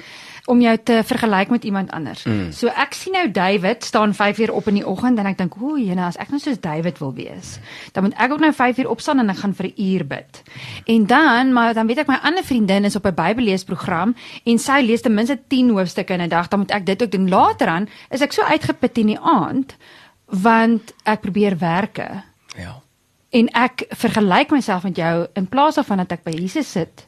[0.46, 2.22] om jou te vergelyk met iemand anders.
[2.22, 2.52] Mm.
[2.54, 5.56] So ek sien nou David staan 5 uur op in die oggend en ek dink,
[5.58, 7.58] "O, jene, as ek nou soos David wil wees,
[7.92, 10.42] dan moet ek ook nou 5 uur opstaan en ek gaan vir 'n uur bid."
[10.86, 14.14] En dan, maar dan weet ek my ander vriendin is op 'n Bybelleesprogram
[14.44, 17.10] en sy lees ten minste 10 hoofstukke in 'n dag, dan moet ek dit ook
[17.10, 17.28] doen.
[17.28, 19.76] Later aan is ek so uitgeput in die aand
[20.26, 22.22] want ek probeer werke.
[22.56, 22.85] Ja
[23.36, 27.04] en ek vergelyk myself met jou in plaas daarvan dat ek by Jesus sit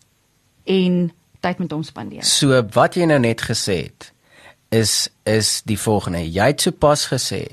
[0.68, 1.08] en
[1.44, 2.26] tyd met hom spandeer.
[2.26, 4.10] So wat jy nou net gesê het
[4.74, 6.24] is is die volgende.
[6.26, 7.44] Jy het sopas gesê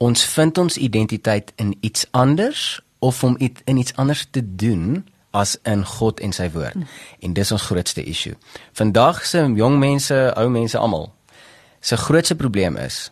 [0.00, 5.04] ons vind ons identiteit in iets anders of om iets in iets anders te doen
[5.36, 6.72] as in God en sy woord.
[6.72, 6.88] Hmm.
[7.20, 8.36] En dis ons grootste issue.
[8.72, 11.10] Vandag se jong mense, ou mense almal
[11.80, 13.10] se grootste probleem is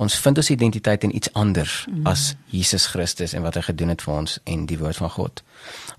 [0.00, 2.06] ons vind ons identiteit in iets anders mm.
[2.08, 5.42] as Jesus Christus en wat hy gedoen het vir ons en die woord van God.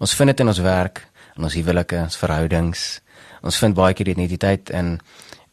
[0.01, 1.03] Ons vind dit in ons werk,
[1.37, 2.87] in ons huwelike, ons verhoudings.
[3.45, 4.97] Ons vind baie keer identiteit in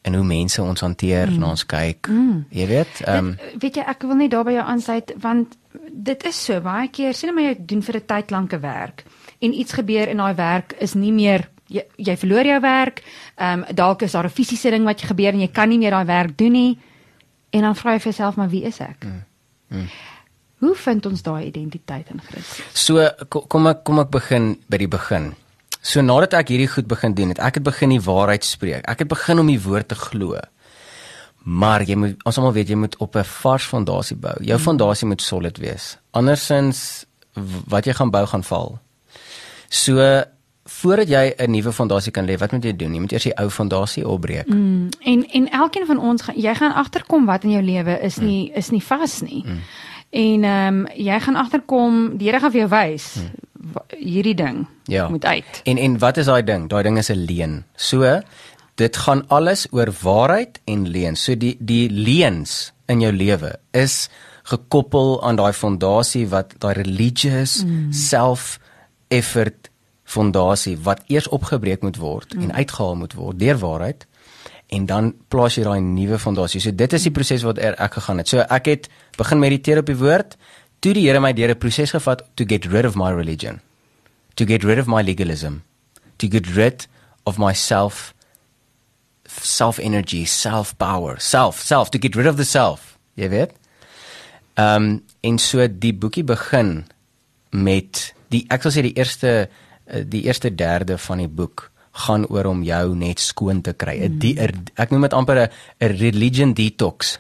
[0.07, 1.41] en hoe mense ons hanteer, mm.
[1.43, 2.09] na ons kyk.
[2.09, 2.45] Mm.
[2.55, 5.59] Jy weet, ehm um, weet jy ek wil net daarby jou aansluit want
[6.09, 9.05] dit is so baie keer sien maar jy doen vir 'n tyd lanke werk
[9.43, 13.03] en iets gebeur in daai werk is nie meer jy, jy verloor jou werk.
[13.37, 15.91] Ehm um, dalk is daar 'n fisiese ding wat gebeur en jy kan nie meer
[15.91, 16.79] daai werk doen nie.
[17.51, 19.05] En dan vra jy vir jouself maar wie is ek?
[19.05, 19.25] Mm.
[19.69, 19.91] Mm.
[20.59, 22.65] Hoe vind ons daai identiteit in Christus?
[22.75, 25.33] So kom ek kom ek begin by die begin.
[25.81, 28.83] So nadat ek hierdie goed begin doen het, ek het begin die waarheid spreek.
[28.91, 30.41] Ek het begin om die woord te glo.
[31.49, 34.35] Maar jy moet ons almal weet jy moet op 'n vars fondasie bou.
[34.43, 35.97] Jou fondasie moet solid wees.
[36.11, 37.07] Andersins
[37.69, 38.81] wat jy gaan bou gaan val.
[39.69, 40.25] So
[40.69, 42.95] voordat jy 'n nuwe fondasie kan lê, wat moet jy doen?
[42.95, 44.47] Jy moet eers die ou fondasie opbreek.
[44.47, 48.17] Mm, en en elkeen van ons gaan jy gaan agterkom wat in jou lewe is
[48.17, 48.57] nie mm.
[48.57, 49.45] is nie vas nie.
[49.47, 49.59] Mm.
[50.11, 53.75] En ehm um, jy gaan agterkom, die Here gaan vir jou wys mm.
[53.99, 55.09] hierdie ding ja.
[55.09, 55.61] moet uit.
[55.65, 56.69] En en wat is daai ding?
[56.69, 57.65] Daai ding is 'n leuen.
[57.77, 58.21] So
[58.75, 61.17] dit gaan alles oor waarheid en leuen.
[61.17, 64.09] So die die leuns in jou lewe is
[64.43, 67.93] gekoppel aan daai fondasie wat daai religious mm.
[67.93, 68.59] self
[69.09, 69.68] effort
[70.09, 72.47] fondasie wat eers opgebreek moet word mm.
[72.47, 74.07] en uitgehaal moet word deur waarheid
[74.69, 76.61] en dan plaas jy daai nuwe fondasie.
[76.61, 78.29] So dit is die proses wat er, ek gegaan het.
[78.29, 80.37] So ek het begin mediteer op die woord,
[80.85, 83.61] toe die Here my deur 'n proses gevat to get rid of my religion,
[84.37, 85.65] to get rid of my legalism,
[86.19, 86.87] to get rid
[87.25, 88.15] of myself
[89.29, 92.99] self energy, self power, self, self to get rid of the self.
[93.15, 93.53] Jy weet?
[94.57, 96.87] Ehm um, en so die boekie begin
[97.51, 99.49] met die ek sal sê die eerste
[100.07, 101.71] die eerste derde van die boek
[102.05, 103.97] gaan oor om jou net skoon te kry.
[103.99, 104.19] Mm.
[104.23, 107.19] Die, er, ek noem dit amper 'n religion detox.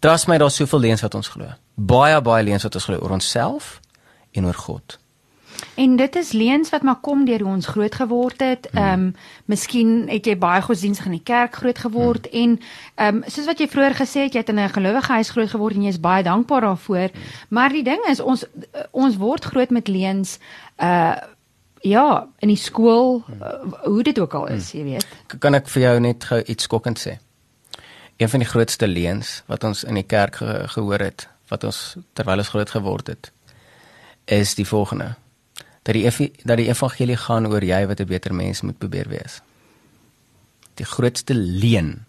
[0.00, 1.48] Trust my, daar's soveel leuns wat ons glo.
[1.74, 3.80] Baie baie leuns wat ons glo oor onsself
[4.32, 4.98] en oor God.
[5.74, 8.68] En dit is leuns wat maar kom deur hoe ons groot geword het.
[8.72, 8.78] Mm.
[8.78, 9.06] Ehm mm.
[9.06, 12.40] um, miskien het jy baie godsdienstig in die kerk groot geword mm.
[12.42, 12.60] en
[12.94, 15.50] ehm um, soos wat jy vroeër gesê het, jy het in 'n gelowige huis groot
[15.50, 17.08] geword en jy is baie dankbaar daarvoor.
[17.12, 17.20] Mm.
[17.48, 18.44] Maar die ding is ons
[18.90, 20.38] ons word groot met leuns
[20.76, 21.16] uh
[21.88, 23.52] ja, in die skool uh,
[23.84, 24.80] hoe dit ook al is, hmm.
[24.80, 25.38] jy weet.
[25.42, 27.18] Kan ek vir jou net gou iets skokkend sê?
[28.16, 31.96] Een van die grootste leuns wat ons in die kerk ge gehoor het, wat ons
[32.16, 33.30] terwyl ons groot geword het,
[34.24, 35.14] is die volgende:
[35.86, 39.40] dat die dat die evangelie gaan oor jy wat 'n beter mens moet probeer wees.
[40.74, 42.06] Die grootste leuen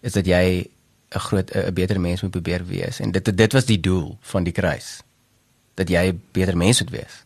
[0.00, 0.68] is dat jy
[1.10, 4.44] 'n groot 'n beter mens moet probeer wees en dit dit was die doel van
[4.44, 5.02] die kruis
[5.74, 7.24] dat jy 'n beter mens moet wees.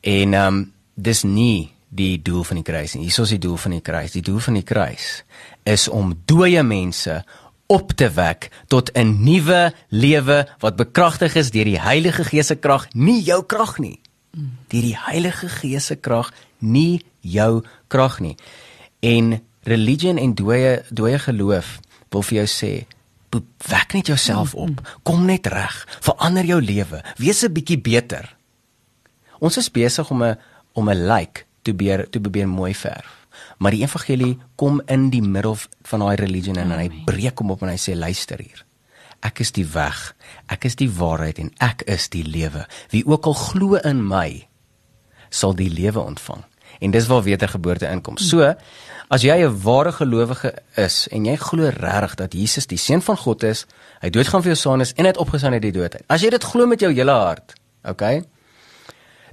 [0.00, 3.06] En ehm um, dis nie die doel van die kruis nie.
[3.08, 4.12] Hier is die doel van die kruis.
[4.12, 5.24] Die doel van die kruis
[5.64, 7.22] is om dooie mense
[7.68, 12.56] op te wek tot 'n nuwe lewe wat bekragtig is deur die Heilige Gees se
[12.56, 14.00] krag, nie jou krag nie.
[14.68, 18.36] Deur die Heilige Gees se krag, nie jou krag nie.
[19.00, 21.80] En religion en dooie dooie geloof
[22.10, 22.86] wil vir jou sê
[23.68, 24.98] wek net jouself op.
[25.02, 25.86] Kom net reg.
[26.00, 27.04] Verander jou lewe.
[27.16, 28.37] Wees 'n bietjie beter.
[29.38, 30.38] Ons is besig om 'n
[30.72, 33.26] om 'n like te beer te probeer mooi verf.
[33.58, 37.62] Maar die evangelie kom in die middel van daai religie en hy breek hom op
[37.62, 38.64] en hy sê luister hier.
[39.26, 40.14] Ek is die weg,
[40.46, 42.66] ek is die waarheid en ek is die lewe.
[42.90, 44.46] Wie ook al glo in my,
[45.30, 46.44] sal die lewe ontvang.
[46.78, 48.18] En dis waar wedergeboorte inkom.
[48.22, 48.54] So,
[49.10, 53.16] as jy 'n ware gelowige is en jy glo regtig dat Jesus die seun van
[53.16, 53.66] God is,
[54.00, 55.96] hy doodgaan vir jou sondes en hy het opgestaan uit die dood.
[56.06, 58.22] As jy dit glo met jou hele hart, okay?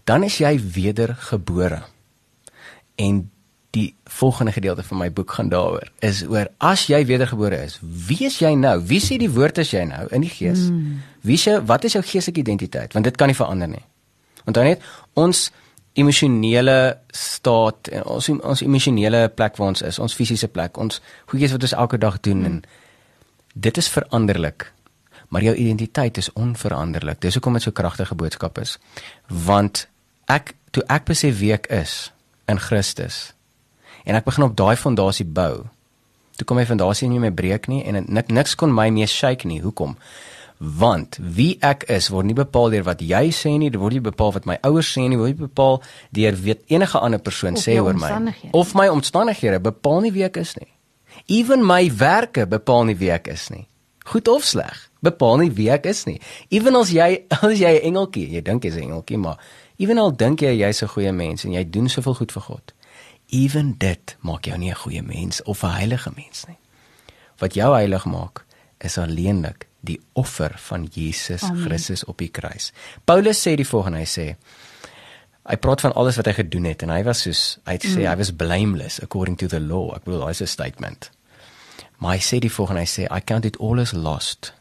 [0.06, 1.82] Dan is jy wedergebore.
[2.96, 3.26] En
[3.76, 8.22] die volgende gedeelte van my boek gaan daaroor is oor as jy wedergebore is, wie
[8.28, 8.78] is jy nou?
[8.88, 10.70] Wie sê die woord is jy nou in die gees?
[10.70, 11.02] Hmm.
[11.28, 12.96] Wie sê wat is jou geestelike identiteit?
[12.96, 13.84] Want dit kan nie verander nie.
[14.46, 14.86] Dan net
[15.20, 15.50] ons
[15.96, 16.78] emosionele
[17.16, 21.68] staat en ons ons emosionele plek waar ons is, ons fisiese plek, ons goedjies wat
[21.68, 22.62] ons elke dag doen en
[23.56, 24.70] dit is veranderlik.
[25.34, 27.20] Maar jou identiteit is onveranderlik.
[27.24, 28.78] Dis hoekom dit so kragtige boodskap is.
[29.28, 29.88] Want
[30.32, 32.12] ek toe ek besef wie ek is
[32.52, 33.34] in Christus
[34.06, 35.66] en ek begin op daai fondasie bou.
[36.36, 39.48] Toe kom my fondasie nie meer breek nie en nik, niks kon my meer shake
[39.48, 39.62] nie.
[39.64, 39.96] Hoekom?
[40.60, 44.04] Want wie ek is word nie bepaal deur wat jy sê nie, dit word nie
[44.04, 45.82] bepaal wat my ouers sê nie, word nie bepaal
[46.16, 48.12] deur weet enige ander persoon sê oor my
[48.56, 50.70] of my omstandighede bepaal nie wie ek is nie.
[51.32, 53.66] Ewen my werke bepaal nie wie ek is nie.
[54.06, 56.20] Goed of sleg, bepaal nie wie ek is nie.
[56.54, 59.40] Ewen as jy as jy 'n engeltjie, jy dink jy's 'n engeltjie, maar
[59.78, 62.74] Ewenal dink jy jy's 'n goeie mens en jy doen soveel goed vir God.
[63.30, 66.58] Ewen dit maak jou nie 'n goeie mens of 'n heilige mens nie.
[67.38, 68.46] Wat jou heilig maak
[68.80, 71.64] is alleenlik die offer van Jesus Amen.
[71.66, 72.72] Christus op die kruis.
[73.06, 74.36] Paulus sê die volgende, hy sê
[75.50, 78.06] hy praat van alles wat hy gedoen het en hy was soos hy sê Mm.
[78.12, 79.94] hy was blameless according to the law.
[79.96, 81.12] Ek bedoel hy's 'n statement.
[82.00, 84.54] Maar hy sê die volgende hy sê I count it all as lost.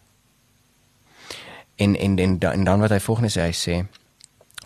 [1.77, 3.87] En en en, da- en dan wat hy volgende sê hy sê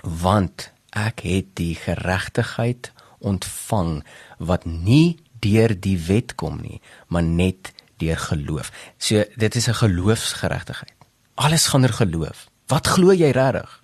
[0.03, 4.05] want ek het die geregtigheid ontvang
[4.39, 8.71] wat nie deur die wet kom nie, maar net deur geloof.
[8.99, 10.95] So dit is 'n geloofsgeregtigheid.
[11.35, 12.49] Alles gaan oor geloof.
[12.67, 13.83] Wat glo jy regtig?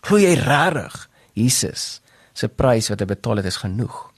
[0.00, 2.00] Glo jy regtig Jesus
[2.32, 4.12] se prys wat hy betaal het is genoeg?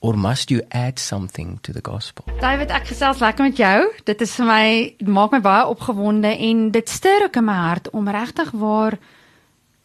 [0.00, 2.24] Or must you add something to the gospel?
[2.40, 3.92] David, ek gesels lekker met jou.
[4.04, 4.64] Dit is vir my
[5.04, 8.96] maak my baie opgewonde en dit stuur ook in my hart om regtig waar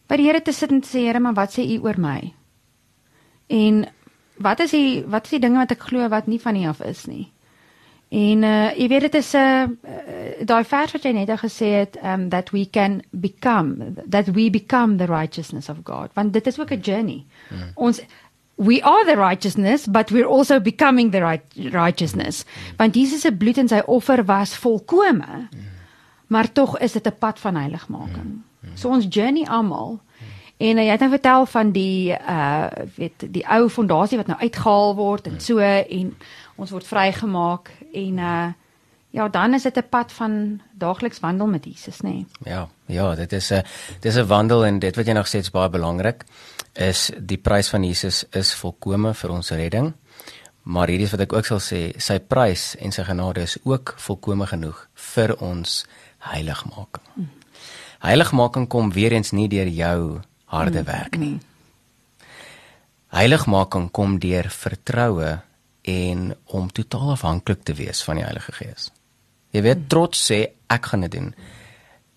[0.08, 2.32] by die Here te sit en te sê Here, maar wat sê U oor my?
[3.46, 3.86] En
[4.42, 6.80] wat is die wat is die dinge wat ek glo wat nie van U af
[6.80, 7.32] is nie?
[8.08, 11.66] En uh jy weet dit is 'n uh, uh, daai vers wat jy net gesê
[11.82, 16.46] het um that we can become that we become the righteousness of God want dit
[16.46, 17.24] is ook 'n journey.
[17.50, 17.70] Mm.
[17.74, 18.00] Ons
[18.54, 22.44] we are the righteousness but we're also becoming the right righteousness.
[22.44, 22.76] Mm.
[22.76, 25.26] Want Jesus se bloed en sy offer was volkome.
[25.26, 25.74] Mm.
[26.26, 28.24] Maar tog is dit 'n pad van heiligmaking.
[28.24, 28.44] Mm.
[28.74, 30.00] So ons journey almal
[30.56, 34.38] En uh, jy het nou vertel van die uh weet die ou fondasie wat nou
[34.40, 36.14] uitgehaal word en so en
[36.56, 38.46] ons word vrygemaak en uh
[39.16, 42.08] ja, dan is dit 'n pad van daagliks wandel met Jesus, nê.
[42.10, 42.26] Nee.
[42.44, 43.62] Ja, ja, dit is 'n
[44.00, 46.24] dis 'n wandel en dit wat jy nog sê is baie belangrik
[46.72, 49.94] is die prys van Jesus is volkome vir ons redding.
[50.62, 53.94] Maar hierdie is wat ek ook sal sê, sy prys en sy genade is ook
[53.96, 55.86] volkome genoeg vir ons
[56.18, 57.04] heiligmaking.
[57.14, 57.28] Mm.
[58.06, 60.20] Heiligmaking kom weer eens nie deur jou
[60.52, 60.86] harde mm.
[60.86, 61.38] werk nie.
[63.16, 65.32] Heiligmaking kom deur vertroue
[65.86, 68.90] en om totaal afhanklik te wees van die Heilige Gees.
[69.54, 70.38] Jy weet trots sê
[70.70, 71.32] ek gaan dit doen.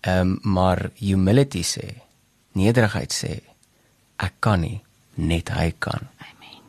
[0.00, 1.86] Ehm um, maar humility sê,
[2.56, 3.32] nederigheid sê
[4.20, 4.80] ek kan nie,
[5.14, 6.06] net hy kan.
[6.22, 6.62] Amen.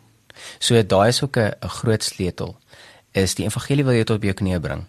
[0.59, 2.57] So daai is ook 'n groot sleutel
[3.11, 4.85] is die evangelie wil jy tot op jou knieë bring.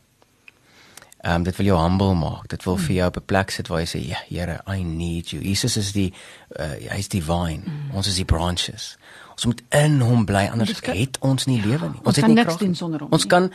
[1.22, 2.48] Ehm um, dit wil jou humble maak.
[2.50, 2.80] Dit wil mm.
[2.82, 5.76] vir jou op 'n plek sit waar jy sê, "Ja, Here, I need you." Jesus
[5.76, 6.12] is die
[6.60, 7.62] uh, hy's die vine.
[7.64, 7.90] Mm.
[7.94, 8.96] Ons is die branches.
[9.30, 11.98] Ons moet in hom bly anders kan, het ons nie ja, lewe nie.
[11.98, 13.08] Ons, Ons het nie niks krag doen sonder hom.
[13.10, 13.52] Ons kan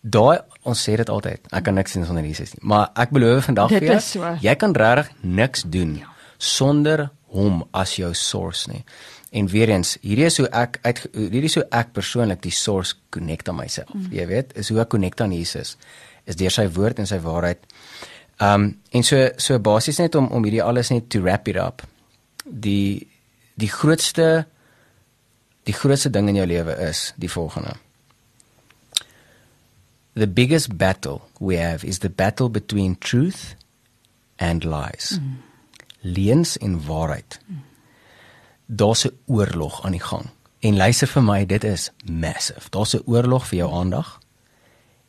[0.00, 1.40] daai ons sê dit altyd.
[1.50, 2.62] Ek kan niks doen sonder Jesus nie.
[2.62, 4.36] Maar ek beloof vandag Dit vir jou, so.
[4.40, 6.06] jy kan regtig niks doen Ja.
[6.38, 8.84] sonder hom as jou source nie.
[9.30, 12.94] En weer eens, hierdie is hoe ek uit hierdie is hoe ek persoonlik die source
[13.10, 13.94] connect aan myself.
[13.94, 14.12] Mm.
[14.12, 15.76] Jy weet, is hoe ek connect aan Jesus
[16.30, 17.60] is deur sy woord en sy waarheid.
[18.40, 21.84] Um en so so basies net om om hierdie alles net to wrap it up.
[22.44, 23.06] Die
[23.60, 24.46] die grootste
[25.68, 27.76] die grootste ding in jou lewe is die volgende.
[30.14, 33.54] The biggest battle we have is the battle between truth
[34.36, 35.18] and lies.
[35.20, 35.38] Mm.
[36.00, 37.38] Leuns en waarheid.
[37.46, 37.62] Mm.
[38.66, 40.30] Daar's 'n oorlog aan die gang.
[40.60, 42.70] En luister vir my, dit is massive.
[42.70, 44.19] Daar's 'n oorlog vir jou aandag.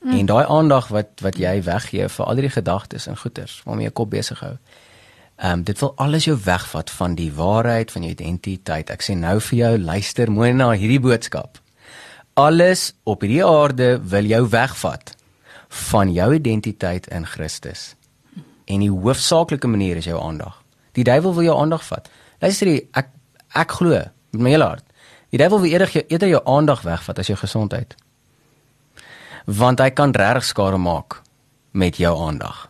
[0.01, 0.17] Mm.
[0.17, 3.93] En daai aandag wat wat jy weggee vir al hierdie gedagtes en goeters waarmee jy
[3.93, 4.55] kop besig hou.
[5.35, 8.89] Ehm um, dit wil alles jou wegvat van die waarheid van jou identiteit.
[8.89, 11.61] Ek sê nou vir jou, luister mooi na hierdie boodskap.
[12.33, 15.15] Alles op hierdie aarde wil jou wegvat
[15.67, 17.95] van jou identiteit in Christus.
[18.65, 20.61] En die hoofsaaklike manier is jou aandag.
[20.91, 22.09] Die duiwel wil jou aandag vat.
[22.39, 23.09] Luister jy, ek
[23.53, 24.85] ek glo met my hele hart.
[25.29, 27.95] Die duiwel wil eerder jou eerder jou aandag wegvat as jou gesondheid.
[29.45, 31.21] Want hy kan regtig skade maak
[31.71, 32.69] met jou aandag.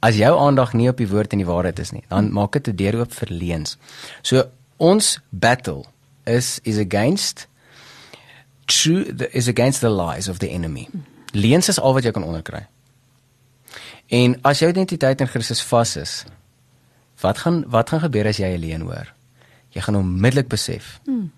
[0.00, 2.68] As jou aandag nie op die woord en die waarheid is nie, dan maak dit
[2.68, 3.76] 'n deur oop vir leuns.
[4.22, 4.44] So
[4.76, 5.84] ons battle
[6.24, 7.46] is is against
[8.66, 10.88] true is against the lies of the enemy.
[11.32, 12.66] Leuns is al wat jy kan onderkry.
[14.10, 16.24] En as jou identiteit in Christus vas is,
[17.20, 19.12] wat gaan wat gaan gebeur as jy 'n leuen hoor?
[19.70, 21.00] Jy gaan onmiddellik besef.
[21.04, 21.30] Hmm.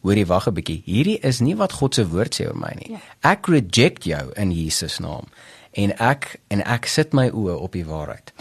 [0.00, 0.82] Hoorie, wag 'n bietjie.
[0.84, 2.90] Hierdie is nie wat God se woord sê oor my nie.
[2.90, 3.00] Ja.
[3.20, 5.24] Ek reject jou in Jesus naam
[5.72, 8.32] en ek en ek sit my oë op die waarheid.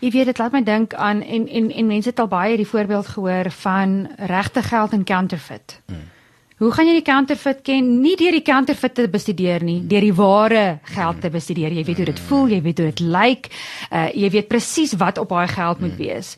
[0.00, 2.68] Jy weet dit laat my dink aan en en en mense het al baie die
[2.68, 5.80] voorbeeld gehoor van regte geld en counterfeit.
[5.86, 6.10] Hmm.
[6.56, 7.88] Hoe gaan jy die counterfeit ken?
[8.00, 11.74] Nie deur die counterfeit te bestudeer nie, deur die ware geld te bestudeer.
[11.76, 13.50] Jy weet hoe dit voel, jy weet hoe dit lyk.
[13.90, 16.30] Uh jy weet presies wat op daai geld moet wees.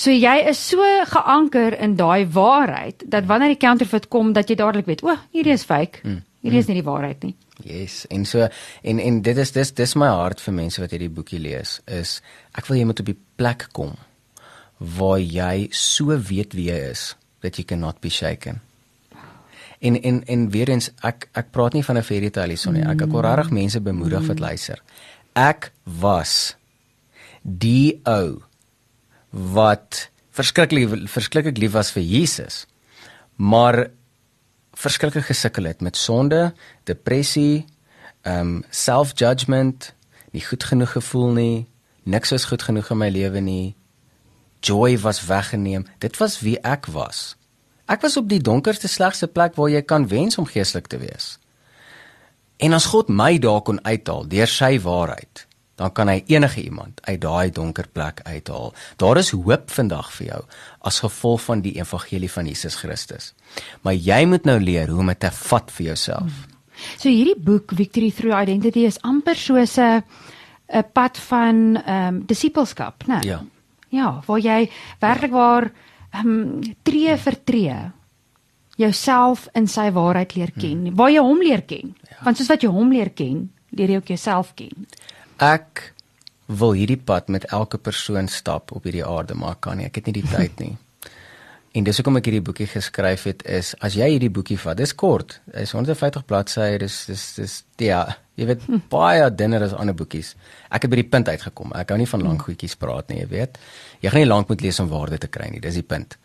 [0.00, 0.80] So jy is so
[1.12, 5.20] geanker in daai waarheid dat wanneer die counterfeit kom dat jy dadelik weet, o, oh,
[5.36, 6.00] hierdie is fake.
[6.40, 7.34] Hierdie is nie die waarheid nie.
[7.66, 8.48] Yes, en so
[8.82, 12.22] en en dit is dis dis my hart vir mense wat hierdie boekie lees is
[12.56, 13.92] ek wil jy moet op die plek kom
[14.78, 17.10] waar jy so weet wie jy is
[17.44, 18.64] that you cannot be shaken.
[19.78, 22.82] En en en weer eens ek ek praat nie van 'n fairy tale hierson nie.
[22.82, 24.82] Ek ek wil regtig mense bemoedig wat luister.
[25.34, 26.56] Ek was
[27.42, 28.42] die ou
[29.30, 32.66] wat verskriklik verskriklik lief was vir Jesus.
[33.36, 33.90] maar
[34.72, 36.54] verskillike gesukkel het met sonde,
[36.84, 37.64] depressie,
[38.20, 39.94] ehm um, self-judgment,
[40.30, 41.66] nie goed genoeg gevoel nie,
[42.02, 43.74] niks is goed genoeg in my lewe nie.
[44.60, 45.86] Joy was weggeneem.
[45.98, 47.35] Dit was wie ek was.
[47.86, 51.36] Ek was op die donkerste slegste plek waar jy kan wens om geestelik te wees.
[52.58, 55.44] En as God my daar kon uithaal deur sy waarheid,
[55.76, 58.72] dan kan hy enige iemand uit daai donker plek uithaal.
[58.96, 60.42] Daar is hoop vandag vir jou
[60.88, 63.34] as gevolg van die evangelie van Jesus Christus.
[63.84, 66.46] Maar jy moet nou leer hoe om dit te vat vir jouself.
[66.96, 70.02] So hierdie boek Victory Through Identity is amper soos 'n
[70.68, 73.20] 'n pad van ehm um, disippelskap, né?
[73.22, 73.44] Ja.
[73.88, 74.70] Ja, waar jy
[75.00, 77.76] werklik waar ehm um, tree vir tree
[78.76, 80.96] jouself in sy waarheid leer ken, hmm.
[80.98, 81.94] waar jy hom leer ken.
[82.10, 82.22] Ja.
[82.28, 83.46] Want soos wat jy hom leer ken,
[83.76, 84.88] leer jy ook jouself ken.
[85.42, 85.90] Ek
[86.46, 89.88] wil hierdie pad met elke persoon stap op hierdie aarde, maar kan nie.
[89.88, 90.74] Ek het nie die tyd nie.
[91.76, 94.94] En dis hoekom ek hierdie boekie geskryf het is as jy hierdie boekie vat, dis
[94.96, 95.34] kort.
[95.60, 98.00] Is 150 bladsye, dis dis dis ja,
[98.40, 98.80] jy weet hm.
[98.92, 100.32] baie dinner as ander boekies.
[100.72, 101.74] Ek het by die punt uitgekom.
[101.76, 103.60] Ek hou nie van lank goedjies praat nie, jy weet.
[104.00, 106.16] Jy gaan nie lank moet lees om waarde te kry nie, dis die punt.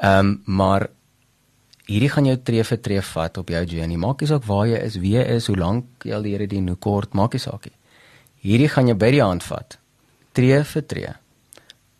[0.00, 0.88] Ehm um, maar
[1.86, 4.00] hierdie gaan jou tree vir tree vat op jou journey.
[4.00, 6.48] Maak nie saak waar jy is, wie jy is, hoe lank jy al die Here
[6.48, 7.76] dien, hoe kort, maak nie saak nie.
[8.48, 9.76] Hierdie gaan jou by die hand vat.
[10.32, 11.16] Tree vir tree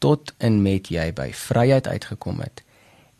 [0.00, 2.65] tot en met jy by vryheid uitgekom het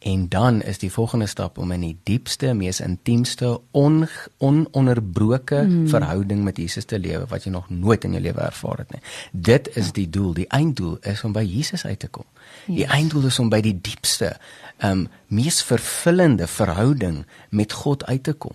[0.07, 4.05] En dan is die volgende stap om in die diepste, mees intiemste, on,
[4.39, 5.89] ononderbroke mm.
[5.91, 9.03] verhouding met Jesus te lewe wat jy nog nooit in jou lewe ervaar het nie.
[9.33, 10.31] Dit is die doel.
[10.37, 12.27] Die einddoel is om by Jesus uit te kom.
[12.67, 12.77] Yes.
[12.77, 14.37] Die einddoel is om by die diepste,
[14.79, 18.55] um mees vervullende verhouding met God uit te kom.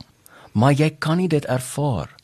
[0.55, 2.15] Maar jy kan nie dit ervaar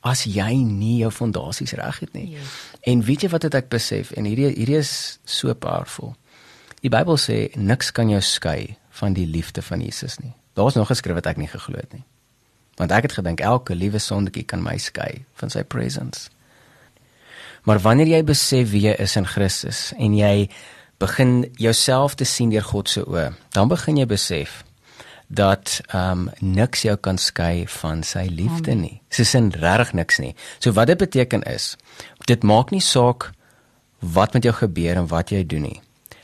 [0.00, 2.30] as jy nie jou fondasies reg het nie.
[2.38, 2.56] Yes.
[2.88, 6.16] En weet jy wat het ek besef en hierdie hierdie is so powerful.
[6.82, 10.32] Die Bybel sê niks kan jou skei van die liefde van Jesus nie.
[10.58, 12.02] Daar's nog geskryf wat ek nie geglo het nie.
[12.80, 16.26] Want ek het gedink elke liewe sondetjie kan my skei van sy presence.
[17.62, 20.48] Maar wanneer jy besef wie jy is in Christus en jy
[21.02, 24.62] begin jouself te sien deur God se oë, dan begin jy besef
[25.32, 28.98] dat ehm um, niks jou kan skei van sy liefde nie.
[29.16, 30.34] Dis sin regtig niks nie.
[30.58, 31.76] So wat dit beteken is,
[32.26, 33.30] dit maak nie saak
[34.02, 35.80] wat met jou gebeur en wat jy doen nie.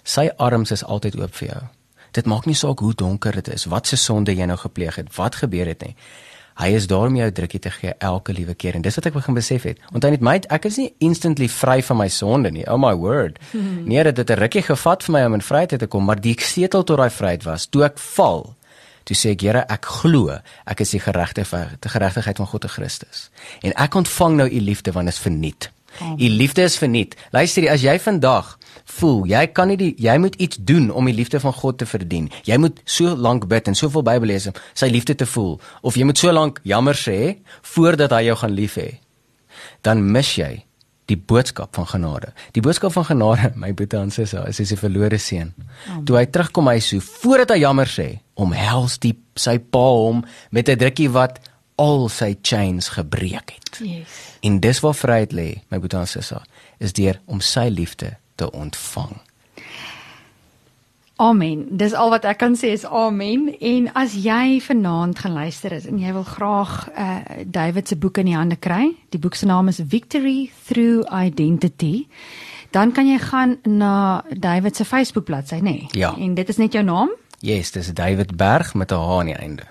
[0.09, 1.61] Sy arms is altyd oop vir jou.
[2.17, 5.11] Dit maak nie saak hoe donker dit is, wat se sonde jy nou gepleeg het,
[5.19, 5.95] wat gebeur het nie.
[6.59, 9.15] Hy is daar om jou drukkie te gee elke liewe keer en dis wat ek
[9.15, 9.79] begin besef het.
[9.95, 12.65] Onthou net my ek is nie instantly vry van my sonde nie.
[12.67, 13.39] Oh my word.
[13.89, 16.35] Nee, dit het 'n rukkie gevat vir my om in vryheid te kom, maar die
[16.35, 18.57] sleutel tot daai vryheid was toe ek val.
[19.05, 22.69] Toe sê ek, Here, ek glo ek is die geregtigheid, die geregtigheid van God te
[22.69, 23.31] Christus.
[23.63, 25.71] En ek ontvang nou u liefde want dit is verniet.
[26.01, 27.17] U liefde is verniet.
[27.31, 28.58] Luister, as jy vandag
[28.99, 31.87] voel jy kan nie die, jy moet iets doen om die liefde van God te
[31.87, 32.31] verdien.
[32.49, 35.99] Jy moet so lank bid en soveel Bybel lees om sy liefde te voel of
[35.99, 37.39] jy moet so lank jammer sê
[37.75, 38.89] voordat hy jou gaan lief hê.
[39.87, 40.53] Dan mis jy
[41.09, 42.33] die boodskap van genade.
[42.53, 45.55] Die boodskap van genade, my boetie en sussie, is as 'n verlore seun.
[46.05, 50.69] Toe hy terugkom hy so voordat hy jammer sê, omhels die sy pa hom met
[50.69, 51.41] 'n drukkie wat
[51.79, 53.81] al sy chains gebreek het.
[53.81, 54.37] Yes.
[54.43, 56.43] En dis waar vryheid lê, my boetie en sussie,
[56.79, 59.17] is deur om sy liefde te ontvang.
[61.19, 61.65] Amen.
[61.71, 63.49] Dis al wat ek kan sê is amen.
[63.59, 68.31] En as jy vanaand geluister het en jy wil graag uh David se boek in
[68.31, 72.07] die hande kry, die boek se naam is Victory Through Identity.
[72.71, 75.63] Dan kan jy gaan na David se Facebook bladsy, nê?
[75.63, 75.89] Nee?
[75.99, 76.15] Ja.
[76.15, 77.11] En dit is net jou naam?
[77.41, 79.67] Yes, dis David Berg met 'n H aan die einde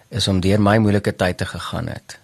[0.10, 2.18] is om deur my moeilike tye te gegaan het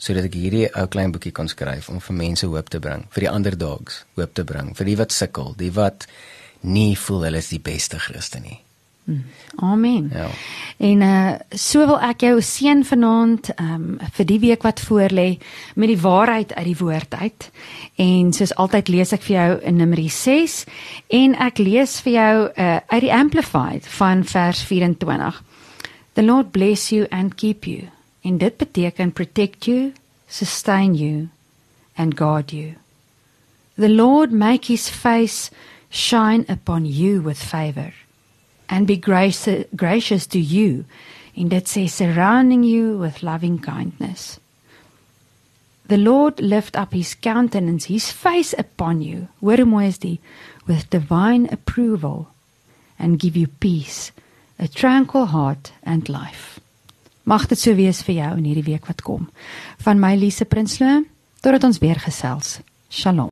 [0.00, 3.26] sodat ek hierdie ou klein boekie kon skryf om vir mense hoop te bring, vir
[3.26, 6.06] die ander dogs hoop te bring, vir die wat sukkel, die wat
[6.64, 8.58] nie voel hulle is die beste Christen nie.
[9.56, 10.10] Amen.
[10.12, 10.28] Ja.
[10.76, 15.38] En uh so wil ek jou seën vanaand um vir die week wat voorlê
[15.74, 17.50] met die waarheid uit die woord uit.
[17.96, 20.64] En soos altyd lees ek vir jou in Numeri 6
[21.08, 25.42] en ek lees vir jou uh uit die Amplified van vers 24.
[26.14, 27.88] The Lord bless you and keep you.
[28.22, 29.92] En dit beteken protect you,
[30.28, 31.28] sustain you
[31.96, 32.74] and guard you.
[33.76, 35.50] The Lord make his face
[35.90, 37.92] shine upon you with favor
[38.70, 40.84] and be gracious, gracious to you
[41.34, 44.38] in that say surrounding you with loving kindness.
[45.86, 50.20] The Lord lift up his countenance, his face upon you, hoor hoe mooi is die,
[50.66, 52.28] with divine approval
[52.96, 54.12] and give you peace,
[54.58, 56.60] a tranquil heart and life.
[57.24, 59.28] Mag dit so wees vir jou in hierdie week wat kom.
[59.82, 61.04] Van my Lise Prinsloo,
[61.42, 62.60] totdat ons weer gesels.
[62.90, 63.28] Shalom.